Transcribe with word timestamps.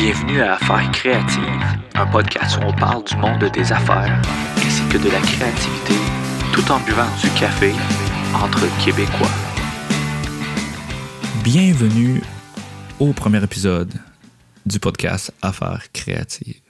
Bienvenue 0.00 0.40
à 0.42 0.54
Affaires 0.54 0.92
créatives, 0.92 1.42
un 1.96 2.06
podcast 2.06 2.56
où 2.58 2.66
on 2.66 2.72
parle 2.72 3.02
du 3.02 3.16
monde 3.16 3.50
des 3.52 3.72
affaires 3.72 4.22
ainsi 4.64 4.82
que 4.92 4.96
de 4.96 5.10
la 5.10 5.18
créativité, 5.18 5.94
tout 6.52 6.70
en 6.70 6.78
buvant 6.78 7.08
du 7.20 7.28
café 7.30 7.72
entre 8.32 8.60
Québécois. 8.84 9.26
Bienvenue 11.42 12.22
au 13.00 13.12
premier 13.12 13.42
épisode 13.42 13.92
du 14.64 14.78
podcast 14.78 15.32
Affaires 15.42 15.90
créatives. 15.92 16.60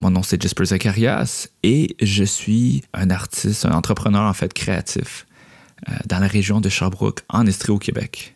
Mon 0.00 0.10
nom 0.10 0.22
c'est 0.22 0.40
Jasper 0.40 0.64
Zacharias 0.64 1.48
et 1.62 1.94
je 2.00 2.24
suis 2.24 2.84
un 2.94 3.10
artiste, 3.10 3.66
un 3.66 3.72
entrepreneur 3.72 4.22
en 4.22 4.32
fait 4.32 4.54
créatif 4.54 5.26
euh, 5.90 5.92
dans 6.06 6.20
la 6.20 6.26
région 6.26 6.62
de 6.62 6.70
Sherbrooke, 6.70 7.20
en 7.28 7.46
Estrie 7.46 7.72
au 7.72 7.78
Québec. 7.78 8.35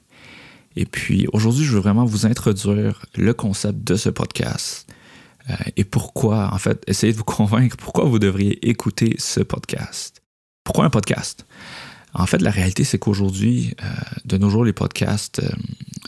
Et 0.77 0.87
puis 0.87 1.27
aujourd'hui, 1.33 1.65
je 1.65 1.73
veux 1.73 1.81
vraiment 1.81 2.05
vous 2.05 2.27
introduire 2.27 3.05
le 3.17 3.35
concept 3.35 3.83
de 3.85 3.97
ce 3.97 4.09
podcast 4.09 4.87
euh, 5.49 5.55
et 5.77 5.85
pourquoi, 5.85 6.53
en 6.53 6.59
fait, 6.59 6.83
essayer 6.87 7.13
de 7.13 7.19
vous 7.19 7.25
convaincre 7.39 7.77
pourquoi 7.77 8.05
vous 8.05 8.19
devriez 8.19 8.69
écouter 8.69 9.15
ce 9.19 9.41
podcast. 9.41 10.23
Pourquoi 10.65 10.85
un 10.85 10.91
podcast? 10.91 11.47
En 12.13 12.27
fait, 12.27 12.43
la 12.43 12.51
réalité, 12.51 12.85
c'est 12.85 12.99
qu'aujourd'hui, 12.99 13.75
euh, 13.83 13.87
de 14.25 14.37
nos 14.37 14.51
jours, 14.51 14.65
les 14.65 14.73
podcasts 14.73 15.41
euh, 15.41 15.49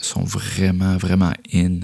sont 0.01 0.23
vraiment, 0.23 0.97
vraiment 0.97 1.31
in. 1.53 1.79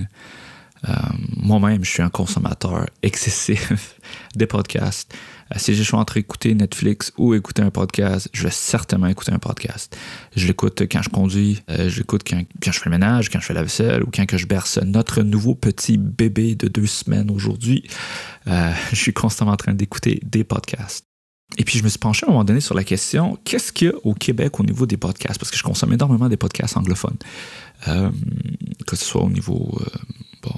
Moi-même, 1.37 1.83
je 1.83 1.89
suis 1.89 2.03
un 2.03 2.09
consommateur 2.09 2.85
excessif 3.01 3.99
des 4.35 4.47
podcasts. 4.47 5.13
Euh, 5.53 5.57
si 5.59 5.73
le 5.73 5.83
choix 5.83 5.99
entre 5.99 6.17
écouter 6.17 6.53
Netflix 6.53 7.11
ou 7.17 7.33
écouter 7.33 7.61
un 7.61 7.71
podcast, 7.71 8.29
je 8.33 8.43
vais 8.43 8.51
certainement 8.51 9.07
écouter 9.07 9.31
un 9.31 9.39
podcast. 9.39 9.97
Je 10.35 10.47
l'écoute 10.47 10.81
quand 10.91 11.01
je 11.01 11.09
conduis, 11.09 11.61
euh, 11.69 11.89
je 11.89 11.97
l'écoute 11.99 12.23
quand, 12.27 12.43
je 12.63 12.71
fais 12.71 12.85
le 12.85 12.91
ménage, 12.91 13.29
quand 13.29 13.39
je 13.39 13.45
fais 13.45 13.53
la 13.53 13.63
vaisselle 13.63 14.03
ou 14.03 14.09
quand 14.13 14.25
que 14.25 14.37
je 14.37 14.45
berce 14.45 14.77
notre 14.77 15.21
nouveau 15.23 15.55
petit 15.55 15.97
bébé 15.97 16.55
de 16.55 16.67
deux 16.67 16.87
semaines 16.87 17.31
aujourd'hui. 17.31 17.87
Euh, 18.47 18.71
je 18.91 18.95
suis 18.95 19.13
constamment 19.13 19.51
en 19.51 19.57
train 19.57 19.73
d'écouter 19.73 20.19
des 20.23 20.43
podcasts. 20.43 21.05
Et 21.57 21.63
puis, 21.63 21.79
je 21.79 21.83
me 21.83 21.89
suis 21.89 21.97
penché 21.97 22.25
à 22.25 22.29
un 22.29 22.31
moment 22.31 22.43
donné 22.43 22.61
sur 22.61 22.75
la 22.75 22.83
question 22.83 23.35
qu'est-ce 23.43 23.73
qu'il 23.73 23.87
y 23.87 23.91
a 23.91 23.95
au 24.03 24.13
Québec 24.13 24.59
au 24.59 24.63
niveau 24.63 24.85
des 24.85 24.97
podcasts? 24.97 25.39
Parce 25.39 25.49
que 25.49 25.57
je 25.57 25.63
consomme 25.63 25.91
énormément 25.91 26.29
des 26.29 26.37
podcasts 26.37 26.77
anglophones, 26.77 27.17
que 27.87 28.95
ce 28.95 29.03
soit 29.03 29.23
au 29.23 29.31
niveau 29.31 29.81
bon, 30.43 30.53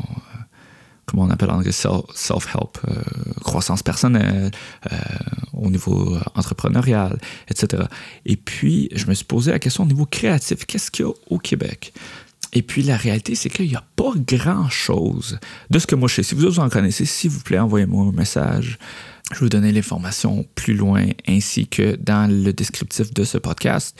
comment 1.06 1.24
on 1.24 1.30
appelle 1.30 1.52
en 1.52 1.58
anglais, 1.58 1.72
self-help, 1.72 2.78
euh, 2.88 3.02
croissance 3.42 3.84
personnelle, 3.84 4.52
euh, 4.92 4.98
au 5.54 5.70
niveau 5.70 6.18
entrepreneurial, 6.36 7.20
etc. 7.50 7.84
Et 8.26 8.38
puis, 8.38 8.90
je 8.96 9.06
me 9.08 9.14
suis 9.14 9.26
posé 9.26 9.52
la 9.52 9.60
question 9.60 9.84
au 9.84 9.88
niveau 9.88 10.06
créatif, 10.06 10.66
qu'est-ce 10.66 10.90
qu'il 10.90 11.06
y 11.06 11.10
a 11.10 11.12
au 11.30 11.38
Québec? 11.38 11.94
Et 12.54 12.62
puis 12.62 12.84
la 12.84 12.98
réalité, 12.98 13.36
c'est 13.36 13.50
qu'il 13.50 13.68
n'y 13.68 13.76
a 13.76 13.84
pas 13.96 14.14
grand-chose 14.16 15.40
de 15.70 15.80
ce 15.80 15.88
que 15.88 15.96
moi 15.96 16.10
je 16.10 16.16
sais. 16.16 16.24
Si 16.24 16.36
vous 16.36 16.60
en 16.60 16.70
connaissez, 16.70 17.06
s'il 17.06 17.32
vous 17.32 17.40
plaît, 17.40 17.60
envoyez-moi 17.60 18.08
un 18.08 18.12
message. 18.12 18.78
Je 19.32 19.36
vais 19.38 19.46
vous 19.46 19.50
donner 19.50 19.72
l'information 19.72 20.46
plus 20.56 20.74
loin 20.74 21.06
ainsi 21.26 21.66
que 21.68 21.96
dans 21.96 22.30
le 22.30 22.52
descriptif 22.52 23.14
de 23.14 23.24
ce 23.24 23.38
podcast. 23.38 23.98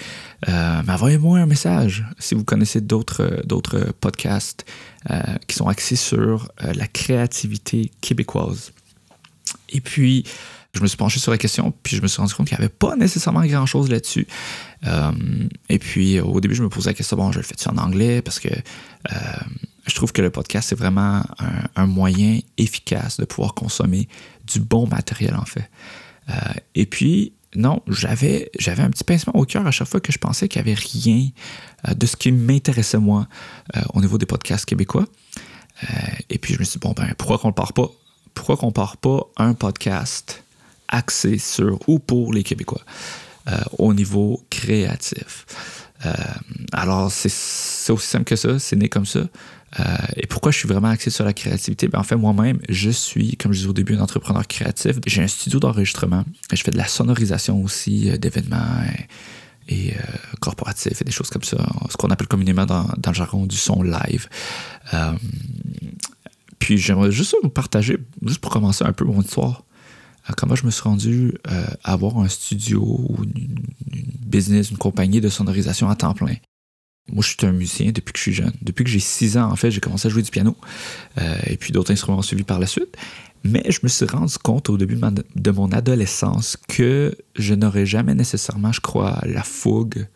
Euh, 0.50 0.82
envoyez-moi 0.86 1.40
un 1.40 1.46
message 1.46 2.04
si 2.20 2.36
vous 2.36 2.44
connaissez 2.44 2.82
d'autres, 2.82 3.42
d'autres 3.46 3.94
podcasts 4.02 4.66
euh, 5.10 5.22
qui 5.48 5.56
sont 5.56 5.70
axés 5.70 5.96
sur 5.96 6.52
euh, 6.64 6.74
la 6.74 6.88
créativité 6.88 7.92
québécoise. 8.02 8.74
Et 9.70 9.80
puis, 9.80 10.26
je 10.74 10.82
me 10.82 10.88
suis 10.88 10.98
penché 10.98 11.20
sur 11.20 11.32
la 11.32 11.38
question, 11.38 11.74
puis 11.84 11.98
je 11.98 12.02
me 12.02 12.08
suis 12.08 12.22
rendu 12.22 12.34
compte 12.34 12.48
qu'il 12.48 12.58
n'y 12.58 12.64
avait 12.64 12.74
pas 12.74 12.96
nécessairement 12.96 13.46
grand-chose 13.46 13.90
là-dessus. 13.90 14.28
et 15.70 15.80
puis, 15.80 16.20
au 16.22 16.40
début, 16.40 16.56
je 16.56 16.64
me 16.64 16.70
posais 16.70 16.92
la 16.92 16.94
question, 16.94 17.18
bon, 17.18 17.32
je 17.32 17.40
le 17.40 17.44
fais 17.44 17.56
en 17.68 17.78
anglais? 17.78 18.22
Parce 18.22 18.40
que 18.40 18.50
je 19.88 19.96
trouve 19.96 20.12
que 20.12 20.22
le 20.22 20.30
podcast, 20.30 20.70
c'est 20.70 20.78
vraiment 20.78 21.24
un, 21.76 21.86
moyen 21.86 22.40
efficace 22.58 23.18
de 23.18 23.26
pouvoir 23.26 23.54
consommer 23.54 24.08
du 24.46 24.60
bon 24.60 24.88
matériel, 24.88 25.36
en 25.36 25.46
fait. 25.46 25.70
Euh, 26.30 26.34
et 26.76 26.86
puis, 26.86 27.34
non, 27.56 27.82
j'avais, 27.88 28.52
j'avais 28.60 28.84
un 28.84 28.90
petit 28.90 29.04
pincement 29.04 29.36
au 29.36 29.46
cœur 29.46 29.66
à 29.66 29.72
chaque 29.72 29.88
fois 29.88 30.00
que 30.00 30.12
je 30.12 30.18
pensais 30.18 30.48
qu'il 30.48 30.62
n'y 30.62 30.70
avait 30.70 30.80
rien 30.80 31.30
euh, 31.88 31.94
de 31.94 32.06
ce 32.06 32.16
qui 32.16 32.32
m'intéressait, 32.32 33.00
moi, 33.00 33.28
euh, 33.76 33.82
au 33.94 34.02
niveau 34.02 34.18
des 34.18 34.26
podcasts 34.26 34.66
québécois. 34.66 35.06
et 36.30 36.38
puis, 36.38 36.54
je 36.54 36.60
me 36.60 36.64
suis 36.64 36.80
dit, 36.80 36.88
bon, 36.88 36.94
ben, 36.94 37.14
pourquoi 37.18 37.40
qu'on 37.40 37.50
ne 37.50 37.54
part 37.54 37.74
pas? 37.74 37.90
Pourquoi 38.34 38.56
qu'on 38.56 38.68
ne 38.68 38.72
part 38.72 38.98
pas 38.98 39.22
un 39.38 39.54
podcast 39.54 40.44
axé 40.92 41.38
sur 41.38 41.80
ou 41.88 42.00
pour 42.00 42.34
les 42.34 42.44
Québécois 42.44 42.82
au 43.78 43.94
niveau 43.94 44.42
créatif? 44.50 45.46
alors, 46.74 47.12
c'est 47.12 47.92
aussi 47.92 48.08
simple 48.08 48.26
que 48.26 48.36
ça, 48.36 48.60
c'est 48.60 48.76
né 48.76 48.90
comme 48.90 49.06
ça. 49.06 49.22
Euh, 49.80 49.84
et 50.18 50.28
pourquoi 50.28 50.52
je 50.52 50.58
suis 50.58 50.68
vraiment 50.68 50.90
axé 50.90 51.10
sur 51.10 51.24
la 51.24 51.34
créativité? 51.34 51.88
Ben, 51.88 52.00
en 52.00 52.04
fait, 52.04 52.16
moi-même, 52.16 52.60
je 52.68 52.90
suis, 52.90 53.38
comme 53.38 53.54
je 53.54 53.60
disais 53.60 53.70
au 53.70 53.74
début, 53.74 53.96
un 53.96 54.02
entrepreneur 54.02 54.46
créatif. 54.48 54.98
J'ai 55.06 55.24
un 55.24 55.28
studio 55.28 55.60
d'enregistrement. 55.60 56.26
Je 56.52 56.62
fais 56.62 56.72
de 56.72 56.78
la 56.78 56.88
sonorisation 56.88 57.62
aussi 57.64 58.10
euh, 58.10 58.18
d'événements 58.18 58.84
et, 59.70 59.94
euh, 59.94 59.98
corporatifs 60.42 61.02
et 61.02 61.06
des 61.06 61.12
choses 61.12 61.30
comme 61.30 61.44
ça. 61.44 61.58
Ce 61.90 61.96
qu'on 61.96 62.10
appelle 62.10 62.28
communément 62.28 62.66
dans, 62.66 62.88
le 63.06 63.14
jargon 63.14 63.46
du 63.46 63.56
son 63.56 63.84
live. 63.84 64.28
puis 66.60 66.78
j'aimerais 66.78 67.12
juste 67.12 67.36
vous 67.42 67.50
partager, 67.50 67.98
juste 68.26 68.40
pour 68.40 68.52
commencer 68.52 68.84
un 68.84 68.92
peu 68.92 69.06
mon 69.06 69.22
histoire, 69.22 69.64
comment 70.38 70.56
je 70.56 70.66
me 70.66 70.72
suis 70.72 70.84
rendu 70.84 71.34
à 71.46 71.94
avoir 71.94 72.18
un 72.20 72.28
studio 72.28 72.82
ou 72.82 73.24
une, 73.24 73.56
business, 74.32 74.72
une 74.72 74.78
compagnie 74.78 75.22
de 75.22 75.30
sonorisation 75.30 75.90
à 75.90 75.96
temps 75.96 76.14
plein. 76.14 76.36
Moi, 77.12 77.24
je 77.24 77.30
suis 77.30 77.46
un 77.46 77.52
musicien 77.52 77.92
depuis 77.92 78.14
que 78.14 78.18
je 78.18 78.24
suis 78.24 78.34
jeune. 78.34 78.54
Depuis 78.62 78.84
que 78.84 78.90
j'ai 78.90 79.00
6 79.00 79.38
ans, 79.38 79.52
en 79.52 79.56
fait, 79.56 79.70
j'ai 79.70 79.82
commencé 79.82 80.08
à 80.08 80.12
jouer 80.12 80.22
du 80.22 80.32
piano. 80.32 80.56
Euh, 81.18 81.36
et 81.46 81.58
puis 81.58 81.74
d'autres 81.74 81.92
instruments 81.92 82.20
ont 82.20 82.24
suivi 82.24 82.44
par 82.44 82.60
la 82.60 82.68
suite. 82.68 82.96
Mais 83.44 83.64
je 83.70 83.80
me 83.84 83.90
suis 83.90 84.06
rendu 84.06 84.38
compte 84.38 84.70
au 84.70 84.78
début 84.78 85.00
de, 85.36 85.52
mon 85.52 85.72
adolescence 85.72 86.58
que 86.68 87.16
je 87.36 87.54
n'aurais 87.54 87.88
jamais 87.88 88.14
nécessairement, 88.14 88.72
je 88.72 88.82
crois, 88.82 89.20
la 89.26 89.44
fougue 89.44 90.08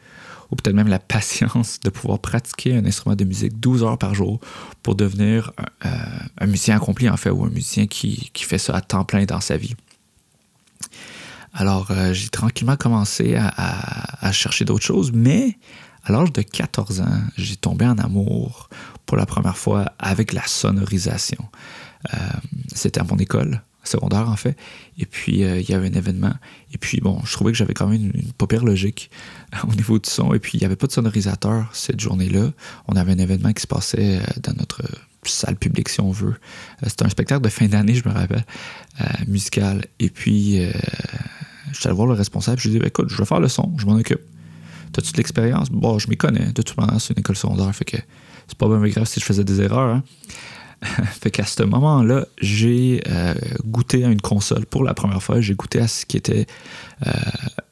ou 0.51 0.55
peut-être 0.55 0.75
même 0.75 0.87
la 0.87 0.99
patience 0.99 1.79
de 1.79 1.89
pouvoir 1.89 2.19
pratiquer 2.19 2.75
un 2.75 2.85
instrument 2.85 3.15
de 3.15 3.23
musique 3.23 3.59
12 3.59 3.83
heures 3.83 3.97
par 3.97 4.13
jour 4.13 4.39
pour 4.83 4.93
devenir 4.93 5.53
un, 5.81 5.89
euh, 6.43 6.47
musicien 6.47 6.75
accompli, 6.75 7.09
en 7.09 7.17
fait, 7.17 7.31
ou 7.31 7.43
un 7.43 7.49
musicien 7.49 7.87
qui, 7.87 8.31
fait 8.35 8.59
ça 8.59 8.75
à 8.75 8.81
temps 8.81 9.05
plein 9.05 9.25
dans 9.25 9.41
sa 9.41 9.57
vie. 9.57 9.75
Alors, 11.55 11.87
euh, 11.89 12.13
j'ai 12.13 12.27
tranquillement 12.27 12.75
commencé 12.75 13.35
à 13.35 14.31
chercher 14.33 14.65
d'autres 14.65 14.85
choses, 14.85 15.11
mais 15.13 15.57
à 16.03 16.11
l'âge 16.11 16.31
de 16.31 16.41
14 16.41 17.01
ans, 17.01 17.21
j'ai 17.37 17.55
tombé 17.55 17.85
en 17.85 17.97
amour 17.97 18.69
pour 19.05 19.17
la 19.17 19.25
première 19.25 19.57
fois 19.57 19.85
avec 19.97 20.33
la 20.33 20.45
sonorisation. 20.45 21.43
Euh, 22.13 22.17
c'était 22.73 22.99
à 22.99 23.03
mon 23.03 23.17
école 23.17 23.61
secondaire 23.83 24.29
en 24.29 24.35
fait. 24.35 24.57
Et 24.97 25.05
puis 25.05 25.43
euh, 25.43 25.59
il 25.59 25.69
y 25.69 25.73
avait 25.73 25.87
un 25.87 25.93
événement. 25.93 26.33
Et 26.73 26.77
puis 26.77 26.99
bon, 27.01 27.21
je 27.23 27.31
trouvais 27.33 27.51
que 27.51 27.57
j'avais 27.57 27.73
quand 27.73 27.87
même 27.87 28.01
une, 28.01 28.11
une 28.13 28.33
paupière 28.33 28.63
logique 28.63 29.09
au 29.67 29.73
niveau 29.73 29.97
du 29.97 30.09
son. 30.09 30.33
Et 30.33 30.39
puis 30.39 30.57
il 30.57 30.61
n'y 30.61 30.65
avait 30.65 30.75
pas 30.75 30.87
de 30.87 30.91
sonorisateur 30.91 31.69
cette 31.73 31.99
journée-là. 31.99 32.51
On 32.87 32.95
avait 32.95 33.13
un 33.13 33.19
événement 33.19 33.53
qui 33.53 33.61
se 33.61 33.67
passait 33.67 34.19
dans 34.43 34.53
notre 34.53 34.83
salle 35.23 35.55
publique 35.55 35.89
si 35.89 36.01
on 36.01 36.11
veut. 36.11 36.35
C'était 36.83 37.05
un 37.05 37.09
spectacle 37.09 37.41
de 37.41 37.49
fin 37.49 37.65
d'année, 37.65 37.95
je 37.95 38.07
me 38.07 38.13
rappelle, 38.13 38.45
musical. 39.27 39.85
Et 39.97 40.11
puis 40.11 40.59
je 41.75 41.81
suis 41.81 41.87
allé 41.87 41.95
voir 41.95 42.07
le 42.07 42.13
responsable. 42.13 42.59
Je 42.59 42.69
lui 42.69 42.77
ai 42.77 42.79
dit 42.79 42.85
écoute, 42.85 43.09
je 43.09 43.17
vais 43.17 43.25
faire 43.25 43.39
le 43.39 43.49
son, 43.49 43.73
je 43.77 43.85
m'en 43.85 43.95
occupe. 43.95 44.21
T'as-tu 44.93 45.11
de 45.11 45.17
l'expérience? 45.17 45.69
Bon, 45.69 45.99
je 45.99 46.09
m'y 46.09 46.15
connais. 46.15 46.45
De 46.53 46.61
toute 46.61 46.77
manière, 46.77 47.01
c'est 47.01 47.13
une 47.13 47.19
école 47.19 47.35
secondaire. 47.35 47.73
Fait 47.75 47.83
que 47.83 47.97
c'est 48.47 48.57
pas 48.57 48.67
bien 48.67 48.79
grave 48.87 49.05
si 49.05 49.19
je 49.19 49.25
faisais 49.25 49.43
des 49.43 49.61
erreurs. 49.61 49.95
Hein. 49.95 50.03
fait 51.21 51.31
qu'à 51.31 51.45
ce 51.45 51.63
moment-là, 51.63 52.25
j'ai 52.39 53.01
euh, 53.09 53.33
goûté 53.65 54.05
à 54.05 54.07
une 54.07 54.21
console 54.21 54.65
pour 54.65 54.85
la 54.85 54.93
première 54.93 55.21
fois. 55.21 55.41
J'ai 55.41 55.53
goûté 55.53 55.79
à 55.79 55.89
ce 55.89 56.05
qui 56.05 56.15
était 56.15 56.45
euh, 57.05 57.11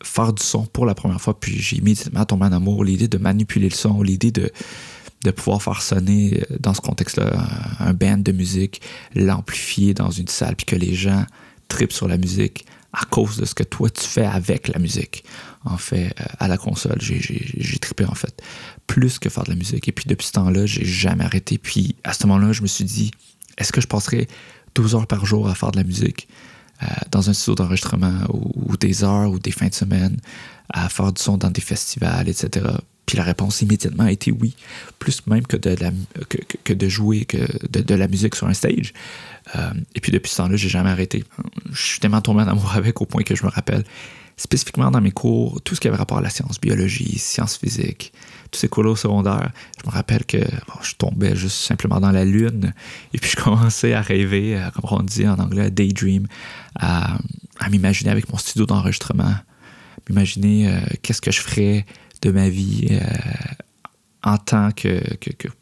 faire 0.03 0.33
du 0.33 0.43
son 0.43 0.65
pour 0.65 0.85
la 0.85 0.95
première 0.95 1.21
fois. 1.21 1.39
Puis 1.39 1.59
j'ai 1.59 1.77
immédiatement 1.77 2.25
tombé 2.25 2.45
en 2.45 2.51
amour. 2.51 2.83
L'idée 2.83 3.07
de 3.07 3.17
manipuler 3.17 3.69
le 3.69 3.75
son, 3.75 4.01
l'idée 4.01 4.31
de, 4.31 4.51
de 5.23 5.31
pouvoir 5.31 5.61
faire 5.61 5.81
sonner 5.81 6.41
euh, 6.51 6.57
dans 6.59 6.73
ce 6.73 6.81
contexte-là 6.81 7.31
un 7.79 7.93
band 7.93 8.17
de 8.17 8.33
musique, 8.33 8.81
l'amplifier 9.15 9.93
dans 9.93 10.11
une 10.11 10.27
salle, 10.27 10.57
puis 10.57 10.65
que 10.65 10.75
les 10.75 10.93
gens 10.93 11.25
tripent 11.69 11.93
sur 11.93 12.09
la 12.09 12.17
musique 12.17 12.65
à 12.93 13.05
cause 13.05 13.37
de 13.37 13.45
ce 13.45 13.55
que 13.55 13.63
toi 13.63 13.89
tu 13.89 14.05
fais 14.05 14.25
avec 14.25 14.67
la 14.67 14.79
musique 14.79 15.23
en 15.65 15.77
fait, 15.77 16.13
euh, 16.19 16.25
à 16.39 16.47
la 16.47 16.57
console. 16.57 16.97
J'ai 16.99 17.79
trippé, 17.79 18.05
en 18.05 18.15
fait, 18.15 18.41
plus 18.87 19.19
que 19.19 19.29
faire 19.29 19.43
de 19.43 19.49
la 19.49 19.55
musique. 19.55 19.87
Et 19.87 19.91
puis, 19.91 20.05
depuis 20.07 20.27
ce 20.27 20.33
temps-là, 20.33 20.65
j'ai 20.65 20.85
jamais 20.85 21.23
arrêté. 21.23 21.57
Puis, 21.57 21.95
à 22.03 22.13
ce 22.13 22.25
moment-là, 22.27 22.53
je 22.53 22.61
me 22.61 22.67
suis 22.67 22.85
dit, 22.85 23.11
est-ce 23.57 23.71
que 23.71 23.81
je 23.81 23.87
passerai 23.87 24.27
12 24.75 24.95
heures 24.95 25.07
par 25.07 25.25
jour 25.25 25.47
à 25.49 25.55
faire 25.55 25.71
de 25.71 25.77
la 25.77 25.83
musique 25.83 26.27
euh, 26.81 26.87
dans 27.11 27.29
un 27.29 27.33
studio 27.33 27.55
d'enregistrement 27.55 28.13
ou, 28.29 28.75
des 28.77 29.03
heures 29.03 29.29
ou 29.29 29.39
des 29.39 29.51
fins 29.51 29.67
de 29.67 29.73
semaine 29.73 30.17
à 30.69 30.89
faire 30.89 31.13
du 31.13 31.21
son 31.21 31.37
dans 31.37 31.51
des 31.51 31.61
festivals, 31.61 32.27
etc. 32.27 32.65
Puis 33.13 33.19
la 33.19 33.25
réponse 33.25 33.61
immédiatement 33.61 34.05
a 34.05 34.11
été 34.11 34.31
oui, 34.31 34.55
plus 34.97 35.21
même 35.27 35.45
que 35.45 35.55
de, 35.55 35.75
que, 36.63 36.73
de 36.73 36.89
jouer 36.89 37.25
que 37.25 37.37
de, 37.69 37.93
la 37.93 38.07
musique 38.07 38.33
sur 38.33 38.47
un 38.47 38.55
stage. 38.55 38.91
Euh, 39.55 39.69
et 39.93 39.99
puis 39.99 40.11
depuis 40.11 40.31
ce 40.31 40.37
temps-là, 40.37 40.55
j'ai 40.55 40.67
jamais 40.67 40.89
arrêté. 40.89 41.23
Je 41.71 41.79
suis 41.79 41.99
tellement 41.99 42.21
tombé 42.21 42.41
en 42.41 42.47
amour 42.47 42.71
avec 42.75 43.01
au 43.01 43.05
point 43.05 43.21
que 43.21 43.35
je 43.35 43.43
me 43.43 43.51
rappelle 43.51 43.83
spécifiquement 44.35 44.89
dans 44.89 44.99
mes 44.99 45.11
cours, 45.11 45.61
tout 45.61 45.75
ce 45.75 45.79
qui 45.79 45.87
avait 45.87 45.97
rapport 45.97 46.17
à 46.17 46.21
la 46.21 46.31
science, 46.31 46.59
biologie, 46.59 47.19
sciences 47.19 47.55
physiques, 47.55 48.13
tous 48.49 48.61
ces 48.61 48.67
cours-là 48.67 48.89
au 48.89 48.95
secondaire, 48.95 49.51
je 49.79 49.87
me 49.87 49.93
rappelle 49.93 50.25
que 50.25 50.39
je 50.81 50.95
tombais 50.95 51.35
juste 51.35 51.57
simplement 51.57 51.99
dans 51.99 52.09
la 52.09 52.25
lune 52.25 52.73
et 53.13 53.19
puis 53.19 53.29
je 53.29 53.35
commençais 53.43 53.93
à 53.93 54.01
rêver, 54.01 54.59
comme 54.73 54.85
on 54.89 55.03
dit 55.03 55.27
en 55.27 55.37
anglais, 55.37 55.69
daydream, 55.69 56.25
à, 56.79 57.19
m'imaginer 57.69 58.09
avec 58.09 58.27
mon 58.31 58.39
studio 58.39 58.65
d'enregistrement, 58.65 59.35
m'imaginer 60.09 60.67
euh, 60.67 60.79
qu'est-ce 61.03 61.21
que 61.21 61.29
je 61.29 61.41
ferais 61.41 61.85
de 62.23 62.31
ma 62.31 62.49
vie 62.49 62.87
euh, 62.91 62.99
en 64.23 64.37
tant 64.37 64.71
que, 64.71 65.01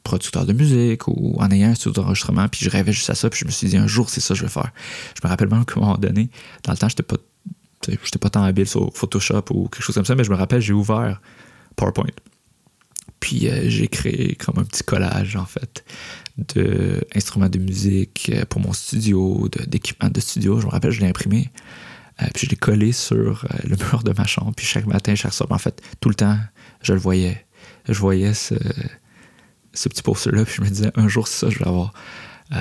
producteur 0.04 0.46
de 0.46 0.54
musique 0.54 1.08
ou 1.08 1.36
en 1.40 1.50
ayant 1.50 1.70
un 1.70 1.76
studio 1.76 2.04
d'enregistrement. 2.04 2.48
Puis 2.48 2.64
je 2.64 2.70
rêvais 2.70 2.94
juste 2.94 3.10
à 3.10 3.16
ça. 3.16 3.30
Puis 3.30 3.40
je 3.40 3.46
me 3.46 3.52
suis 3.52 3.68
dit, 3.68 3.78
un 3.78 3.88
jour, 3.88 4.10
c'est 4.10 4.22
ça 4.22 4.34
que 4.34 4.40
je 4.40 4.46
vais 4.46 4.52
faire. 4.52 4.72
Je 5.16 5.22
me 5.26 5.30
rappelle 5.30 5.50
même 5.50 5.66
qu'à 5.66 5.76
un 5.78 5.82
moment 5.82 5.98
donné, 5.98 6.30
dans 6.64 6.72
le 6.72 6.78
temps, 6.78 6.88
je 6.88 6.94
n'étais 6.94 7.04
pas, 7.04 7.18
pas 8.20 8.30
tant 8.30 8.44
habile 8.44 8.68
sur 8.68 8.92
Photoshop 8.96 9.46
ou 9.50 9.68
quelque 9.68 9.84
chose 9.84 9.96
comme 9.96 10.06
ça, 10.06 10.16
mais 10.16 10.24
je 10.24 10.30
me 10.30 10.36
rappelle, 10.36 10.62
j'ai 10.62 10.74
ouvert 10.74 11.20
PowerPoint. 11.76 12.06
Puis 13.20 13.50
euh, 13.50 13.70
j'ai 13.70 13.88
créé 13.88 14.36
comme 14.36 14.60
un 14.60 14.64
petit 14.64 14.84
collage, 14.84 15.36
en 15.36 15.46
fait, 15.46 15.84
d'instruments 16.38 17.50
de, 17.50 17.60
musique 17.60 18.32
euh, 18.34 18.46
pour 18.46 18.62
mon 18.62 18.74
studio, 18.74 19.50
d'équipements 19.68 20.10
de, 20.10 20.20
studio. 20.20 20.60
Je 20.60 20.68
me 20.68 20.72
rappelle, 20.72 20.92
je 20.92 21.02
l'ai 21.02 21.08
imprimé. 21.08 21.50
Euh, 22.22 22.26
puis 22.34 22.46
je 22.46 22.52
l'ai 22.52 22.58
collé 22.58 22.92
sur 22.92 23.46
le 23.64 23.76
mur 23.92 24.04
de 24.04 24.14
ma 24.18 24.26
chambre. 24.26 24.54
Puis 24.56 24.66
chaque 24.66 24.86
matin, 24.88 25.16
chaque 25.16 25.34
soir, 25.34 25.52
en 25.52 25.58
fait, 25.58 25.82
tout 26.00 26.10
le 26.10 26.16
temps, 26.16 26.38
je 26.82 26.94
le 26.94 27.00
voyais 27.00 27.46
je 27.88 28.00
voyais 28.00 28.34
ce, 28.34 28.56
petit 29.74 30.02
poster-là, 30.04 30.46
puis 30.46 30.56
je 30.58 30.62
me 30.62 30.70
disais, 30.70 30.92
un 30.96 31.08
jour, 31.08 31.28
c'est 31.28 31.46
ça, 31.46 31.50
je 31.50 31.60
vais 31.60 31.66
l'avoir. 31.66 31.94
Euh, 32.54 32.58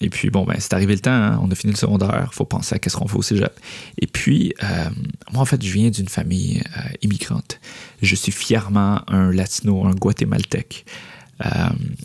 et 0.00 0.10
puis, 0.10 0.30
bon, 0.30 0.44
ben, 0.44 0.56
c'est 0.58 0.72
arrivé 0.72 0.94
le 0.94 1.00
temps, 1.00 1.10
hein. 1.12 1.38
on 1.42 1.50
a 1.50 1.54
fini 1.54 1.72
le 1.72 1.78
secondaire, 1.78 2.30
faut 2.32 2.44
penser 2.44 2.74
à 2.74 2.78
qu'est-ce 2.78 2.96
qu'on 2.96 3.06
fait 3.06 3.16
au 3.16 3.22
cégep. 3.22 3.58
Et 3.98 4.06
puis, 4.06 4.52
euh, 4.62 4.90
moi, 5.32 5.42
en 5.42 5.44
fait, 5.44 5.62
je 5.64 5.72
viens 5.72 5.90
d'une 5.90 6.08
famille 6.08 6.62
euh, 6.76 6.80
immigrante. 7.02 7.60
Je 8.00 8.14
suis 8.16 8.32
fièrement 8.32 9.02
un 9.08 9.30
latino, 9.30 9.86
un 9.86 9.94
guatémaltèque. 9.94 10.84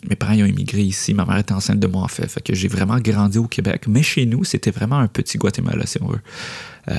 Mes 0.09 0.15
parents 0.15 0.33
ont 0.33 0.45
immigré 0.45 0.81
ici, 0.81 1.13
ma 1.13 1.23
mère 1.25 1.37
était 1.37 1.53
enceinte 1.53 1.79
de 1.79 1.87
moi, 1.87 2.01
en 2.01 2.07
fait. 2.07 2.27
Fait 2.27 2.41
que 2.41 2.55
j'ai 2.55 2.67
vraiment 2.67 2.99
grandi 2.99 3.37
au 3.37 3.47
Québec. 3.47 3.85
Mais 3.87 4.01
chez 4.01 4.25
nous, 4.25 4.43
c'était 4.43 4.71
vraiment 4.71 4.97
un 4.97 5.07
petit 5.07 5.37
Guatemala, 5.37 5.85
si 5.85 6.01
on 6.01 6.07
veut. 6.07 6.21
Euh, 6.89 6.95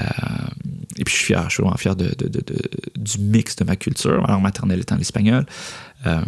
et 0.97 1.05
puis 1.05 1.15
je 1.15 1.19
suis 1.19 1.27
fier, 1.27 1.45
je 1.49 1.55
suis 1.55 1.63
vraiment 1.63 1.77
fier 1.77 1.97
du 1.97 3.19
mix 3.19 3.57
de 3.57 3.65
ma 3.65 3.77
culture, 3.77 4.21
ma 4.23 4.29
langue 4.29 4.43
maternelle 4.43 4.81
étant 4.81 4.97
l'espagnol. 4.97 5.47
Euh, 6.07 6.23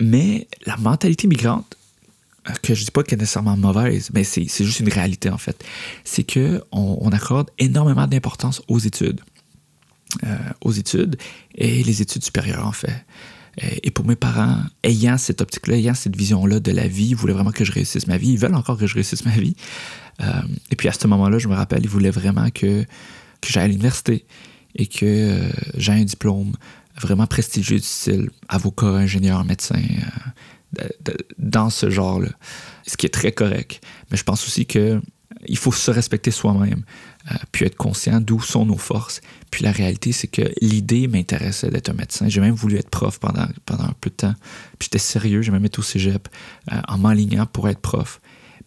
mais 0.00 0.46
la 0.66 0.76
mentalité 0.76 1.26
migrante, 1.26 1.76
euh, 2.48 2.52
que 2.62 2.74
je 2.74 2.84
dis 2.84 2.90
pas 2.90 3.02
qu'elle 3.02 3.18
est 3.18 3.22
nécessairement 3.22 3.56
mauvaise, 3.56 4.10
mais 4.14 4.24
c'est 4.24 4.46
juste 4.46 4.80
une 4.80 4.92
réalité 4.92 5.30
en 5.30 5.38
fait. 5.38 5.64
C'est 6.04 6.30
qu'on 6.30 6.62
on 6.72 7.10
accorde 7.10 7.50
énormément 7.58 8.06
d'importance 8.06 8.62
aux 8.68 8.78
études. 8.78 9.20
aux 10.62 10.72
études 10.72 11.16
et 11.54 11.82
les 11.82 12.00
études 12.00 12.24
supérieures 12.24 12.66
en 12.66 12.72
fait. 12.72 13.04
Et 13.82 13.90
pour 13.90 14.06
mes 14.06 14.16
parents, 14.16 14.58
ayant 14.84 15.18
cette 15.18 15.40
optique-là, 15.40 15.76
ayant 15.76 15.94
cette 15.94 16.16
vision-là 16.16 16.60
de 16.60 16.70
la 16.70 16.86
vie, 16.86 17.08
ils 17.08 17.16
voulaient 17.16 17.32
vraiment 17.32 17.50
que 17.50 17.64
je 17.64 17.72
réussisse 17.72 18.06
ma 18.06 18.16
vie. 18.16 18.30
Ils 18.30 18.38
veulent 18.38 18.54
encore 18.54 18.78
que 18.78 18.86
je 18.86 18.94
réussisse 18.94 19.24
ma 19.24 19.32
vie. 19.32 19.56
Euh, 20.20 20.42
et 20.70 20.76
puis 20.76 20.88
à 20.88 20.92
ce 20.92 21.06
moment-là, 21.06 21.38
je 21.38 21.48
me 21.48 21.54
rappelle, 21.54 21.80
ils 21.82 21.88
voulaient 21.88 22.10
vraiment 22.10 22.50
que, 22.50 22.82
que 22.82 23.48
j'aille 23.48 23.64
à 23.64 23.68
l'université 23.68 24.26
et 24.76 24.86
que 24.86 25.04
euh, 25.04 25.50
j'ai 25.76 25.92
un 25.92 26.04
diplôme 26.04 26.52
vraiment 27.00 27.26
prestigieux 27.26 27.78
du 27.78 27.84
style 27.84 28.30
avocat, 28.48 28.86
ingénieur, 28.86 29.44
médecin, 29.44 29.82
euh, 30.80 30.88
dans 31.38 31.70
ce 31.70 31.90
genre-là. 31.90 32.30
Ce 32.86 32.96
qui 32.96 33.06
est 33.06 33.10
très 33.10 33.32
correct. 33.32 33.80
Mais 34.10 34.16
je 34.16 34.24
pense 34.24 34.46
aussi 34.46 34.66
que 34.66 35.00
il 35.46 35.56
faut 35.56 35.72
se 35.72 35.90
respecter 35.90 36.30
soi-même, 36.30 36.82
puis 37.52 37.66
être 37.66 37.76
conscient 37.76 38.20
d'où 38.20 38.40
sont 38.40 38.66
nos 38.66 38.78
forces. 38.78 39.20
Puis 39.50 39.64
la 39.64 39.72
réalité, 39.72 40.12
c'est 40.12 40.26
que 40.26 40.42
l'idée 40.60 41.06
m'intéressait 41.06 41.70
d'être 41.70 41.90
un 41.90 41.94
médecin. 41.94 42.28
J'ai 42.28 42.40
même 42.40 42.54
voulu 42.54 42.76
être 42.76 42.90
prof 42.90 43.18
pendant, 43.18 43.46
pendant 43.66 43.84
un 43.84 43.94
peu 44.00 44.10
de 44.10 44.16
temps. 44.16 44.34
Puis 44.78 44.86
j'étais 44.86 44.98
sérieux, 44.98 45.42
j'ai 45.42 45.52
même 45.52 45.64
été 45.64 45.78
au 45.78 45.82
cégep 45.82 46.28
en 46.88 46.98
m'alignant 46.98 47.46
pour 47.46 47.68
être 47.68 47.80
prof 47.80 48.20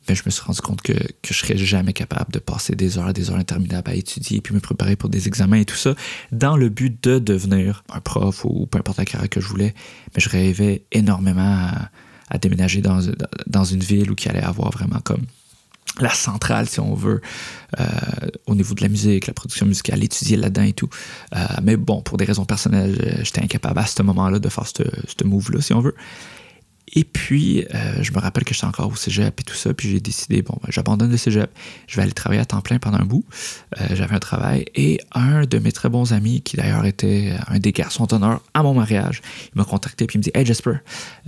mais 0.07 0.15
je 0.15 0.23
me 0.25 0.31
suis 0.31 0.41
rendu 0.41 0.62
compte 0.62 0.81
que, 0.81 0.94
que 0.94 1.33
je 1.33 1.33
serais 1.33 1.57
jamais 1.57 1.94
capable 1.94 2.31
de 2.31 2.39
passer 2.39 2.75
des 2.75 2.97
heures 2.97 3.13
des 3.13 3.29
heures 3.29 3.38
interminables 3.38 3.89
à 3.89 3.95
étudier 3.95 4.41
puis 4.41 4.53
me 4.53 4.59
préparer 4.59 4.95
pour 4.95 5.09
des 5.09 5.27
examens 5.27 5.57
et 5.57 5.65
tout 5.65 5.75
ça 5.75 5.95
dans 6.31 6.57
le 6.57 6.69
but 6.69 7.03
de 7.03 7.19
devenir 7.19 7.83
un 7.94 8.00
prof 8.00 8.45
ou 8.45 8.65
peu 8.65 8.79
importe 8.79 8.97
la 8.97 9.06
carrière 9.06 9.29
que 9.29 9.41
je 9.41 9.47
voulais. 9.47 9.73
Mais 10.15 10.21
je 10.21 10.29
rêvais 10.29 10.83
énormément 10.91 11.69
à, 12.29 12.38
déménager 12.38 12.81
dans, 12.81 13.00
dans 13.47 13.65
une 13.65 13.81
ville 13.81 14.09
où 14.09 14.15
il 14.18 14.29
allait 14.29 14.41
avoir 14.41 14.71
vraiment 14.71 15.00
comme 15.03 15.25
la 16.00 16.14
centrale, 16.14 16.68
si 16.68 16.80
on 16.80 16.94
veut, 16.94 17.22
euh, 17.80 17.86
au 18.48 18.56
niveau 18.56 18.74
de 18.74 18.82
la 18.82 18.88
musique, 18.88 19.28
la 19.28 19.34
production 19.34 19.66
musicale, 19.66 20.04
étudier 20.04 20.38
là-dedans 20.38 20.64
et 20.64 20.74
tout. 20.74 20.90
Euh, 21.36 21.46
mais 21.64 21.76
bon, 21.76 22.02
pour 22.02 22.18
des 22.18 22.26
raisons 22.26 22.46
personnelles, 22.46 23.22
j'étais 23.24 23.42
incapable 23.42 23.80
à 23.80 23.86
ce 23.86 24.02
moment-là 24.04 24.40
de 24.40 24.50
faire 24.50 24.68
ce, 24.68 25.24
move-là, 25.24 25.62
si 25.62 25.74
on 25.74 25.82
veut. 25.82 25.96
Et 26.94 27.06
puis, 27.06 27.66
euh, 27.74 28.04
je 28.04 28.12
me 28.12 28.20
rappelle 28.20 28.44
que 28.44 28.54
j'étais 28.54 28.66
encore 28.66 28.92
au 28.92 28.96
cégep 28.96 29.40
et 29.40 29.44
tout 29.44 29.56
ça, 29.56 29.74
puis 29.74 29.90
j'ai 29.90 30.00
décidé, 30.02 30.42
bon, 30.42 30.58
ben, 30.62 30.70
j'abandonne 30.70 31.10
le 31.10 31.18
cégep, 31.18 31.50
je 31.88 31.96
vais 31.96 32.04
aller 32.04 32.12
travailler 32.12 32.42
à 32.42 32.46
temps 32.46 32.60
plein 32.60 32.80
pendant 32.80 32.98
un 32.98 33.06
bout. 33.06 33.24
Euh, 33.80 33.88
j'avais 33.94 34.14
un 34.14 34.20
travail 34.20 34.66
et 34.76 35.00
un 35.14 35.44
de 35.44 35.58
mes 35.60 35.72
très 35.72 35.88
bons 35.88 36.12
amis, 36.12 36.42
qui 36.42 36.58
d'ailleurs 36.58 36.86
était 36.86 37.34
un 37.48 37.60
des 37.60 37.72
garçons 37.72 38.06
d'honneur 38.06 38.42
à 38.54 38.64
mon 38.64 38.74
mariage, 38.74 39.22
il 39.54 39.58
m'a 39.58 39.64
contacté 39.64 40.06
puis 40.06 40.18
il 40.18 40.20
me 40.20 40.24
dit 40.24 40.32
Hey 40.34 40.46
Jasper, 40.46 40.78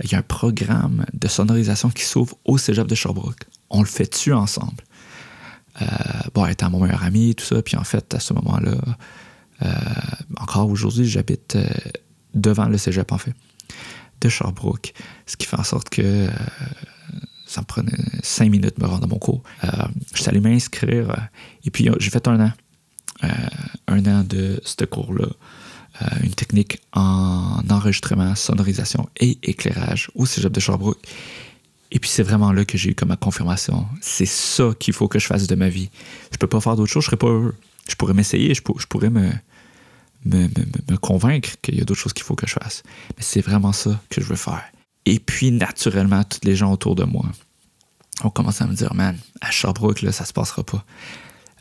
il 0.02 0.12
y 0.12 0.14
a 0.14 0.18
un 0.18 0.22
programme 0.22 1.06
de 1.14 1.28
sonorisation 1.28 1.88
qui 1.88 2.04
s'ouvre 2.04 2.36
au 2.44 2.58
cégep 2.58 2.86
de 2.86 2.94
Sherbrooke. 2.94 3.46
On 3.74 3.80
le 3.80 3.86
fait-tu 3.86 4.32
ensemble 4.32 4.82
euh, 5.82 5.86
Bon, 6.32 6.46
étant 6.46 6.70
mon 6.70 6.80
meilleur 6.80 7.02
ami 7.02 7.34
tout 7.34 7.44
ça, 7.44 7.60
puis 7.60 7.76
en 7.76 7.84
fait, 7.84 8.14
à 8.14 8.20
ce 8.20 8.32
moment-là, 8.32 8.76
encore 10.38 10.68
aujourd'hui, 10.68 11.06
j'habite 11.06 11.56
devant 12.34 12.66
le 12.66 12.78
cégep 12.78 13.12
en 13.12 13.18
fait 13.18 13.34
de 14.20 14.28
Sherbrooke, 14.28 14.94
ce 15.26 15.36
qui 15.36 15.46
fait 15.46 15.58
en 15.58 15.64
sorte 15.64 15.88
que 15.90 16.02
euh, 16.02 16.30
ça 17.46 17.60
me 17.60 17.66
prenait 17.66 17.92
cinq 18.22 18.50
minutes 18.50 18.78
de 18.78 18.82
me 18.82 18.88
rendre 18.88 19.04
à 19.04 19.06
mon 19.06 19.18
cours. 19.18 19.42
Euh, 19.62 19.68
je 20.14 20.22
suis 20.22 20.28
allé 20.28 20.40
m'inscrire 20.40 21.10
euh, 21.10 21.22
et 21.64 21.70
puis 21.70 21.88
j'ai 21.98 22.10
fait 22.10 22.26
un 22.26 22.40
an. 22.40 22.52
un 23.86 24.06
an 24.06 24.24
de 24.24 24.60
ce 24.64 24.84
cours-là. 24.84 25.28
une 26.22 26.34
technique 26.34 26.80
en 26.92 27.62
enregistrement, 27.70 28.34
sonorisation 28.34 29.08
et 29.20 29.38
éclairage 29.42 30.10
au 30.14 30.26
cégep 30.26 30.52
de 30.52 30.60
Sherbrooke. 30.60 31.02
Et 31.94 32.00
puis 32.00 32.10
c'est 32.10 32.24
vraiment 32.24 32.52
là 32.52 32.64
que 32.64 32.76
j'ai 32.76 32.90
eu 32.90 32.94
comme 32.94 33.08
ma 33.08 33.16
confirmation. 33.16 33.86
C'est 34.00 34.26
ça 34.26 34.72
qu'il 34.78 34.92
faut 34.92 35.06
que 35.06 35.20
je 35.20 35.26
fasse 35.26 35.46
de 35.46 35.54
ma 35.54 35.68
vie. 35.68 35.90
Je 36.32 36.36
peux 36.36 36.48
pas 36.48 36.60
faire 36.60 36.74
d'autre 36.74 36.92
chose, 36.92 37.04
je 37.04 37.06
serais 37.06 37.16
pas 37.16 37.28
heureux. 37.28 37.54
Je 37.88 37.94
pourrais 37.94 38.14
m'essayer, 38.14 38.52
je, 38.52 38.62
pourrais 38.62 39.10
me, 39.10 39.30
me, 40.24 40.96
convaincre 40.96 41.50
qu'il 41.62 41.76
y 41.76 41.80
a 41.80 41.84
d'autres 41.84 42.00
choses 42.00 42.12
qu'il 42.12 42.24
faut 42.24 42.34
que 42.34 42.48
je 42.48 42.54
fasse. 42.54 42.82
Mais 43.16 43.22
c'est 43.22 43.40
vraiment 43.40 43.72
ça 43.72 44.00
que 44.10 44.20
je 44.20 44.26
veux 44.26 44.36
faire. 44.36 44.64
Et 45.06 45.20
puis, 45.20 45.52
naturellement, 45.52 46.24
tous 46.24 46.40
les 46.44 46.56
gens 46.56 46.72
autour 46.72 46.96
de 46.96 47.04
moi 47.04 47.26
ont 48.24 48.30
commencé 48.30 48.64
à 48.64 48.66
me 48.66 48.74
dire, 48.74 48.92
man, 48.94 49.16
à 49.40 49.50
Sherbrooke, 49.50 50.02
là, 50.02 50.12
ça 50.12 50.24
se 50.24 50.32
passera 50.32 50.64
pas. 50.64 50.84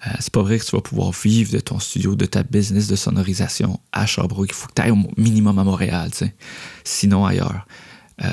Euh, 0.07 0.11
c'est 0.19 0.33
pas 0.33 0.41
vrai 0.41 0.57
que 0.57 0.65
tu 0.65 0.71
vas 0.71 0.81
pouvoir 0.81 1.11
vivre 1.11 1.51
de 1.51 1.59
ton 1.59 1.77
studio, 1.77 2.15
de 2.15 2.25
ta 2.25 2.41
business 2.43 2.87
de 2.87 2.95
sonorisation 2.95 3.79
à 3.91 4.05
Sherbrooke. 4.05 4.49
Il 4.49 4.55
faut 4.55 4.67
que 4.67 4.73
tu 4.73 4.81
ailles 4.81 4.91
au 4.91 4.97
minimum 5.17 5.59
à 5.59 5.63
Montréal, 5.63 6.09
sinon 6.83 7.25
ailleurs. 7.25 7.67
Euh, 8.23 8.29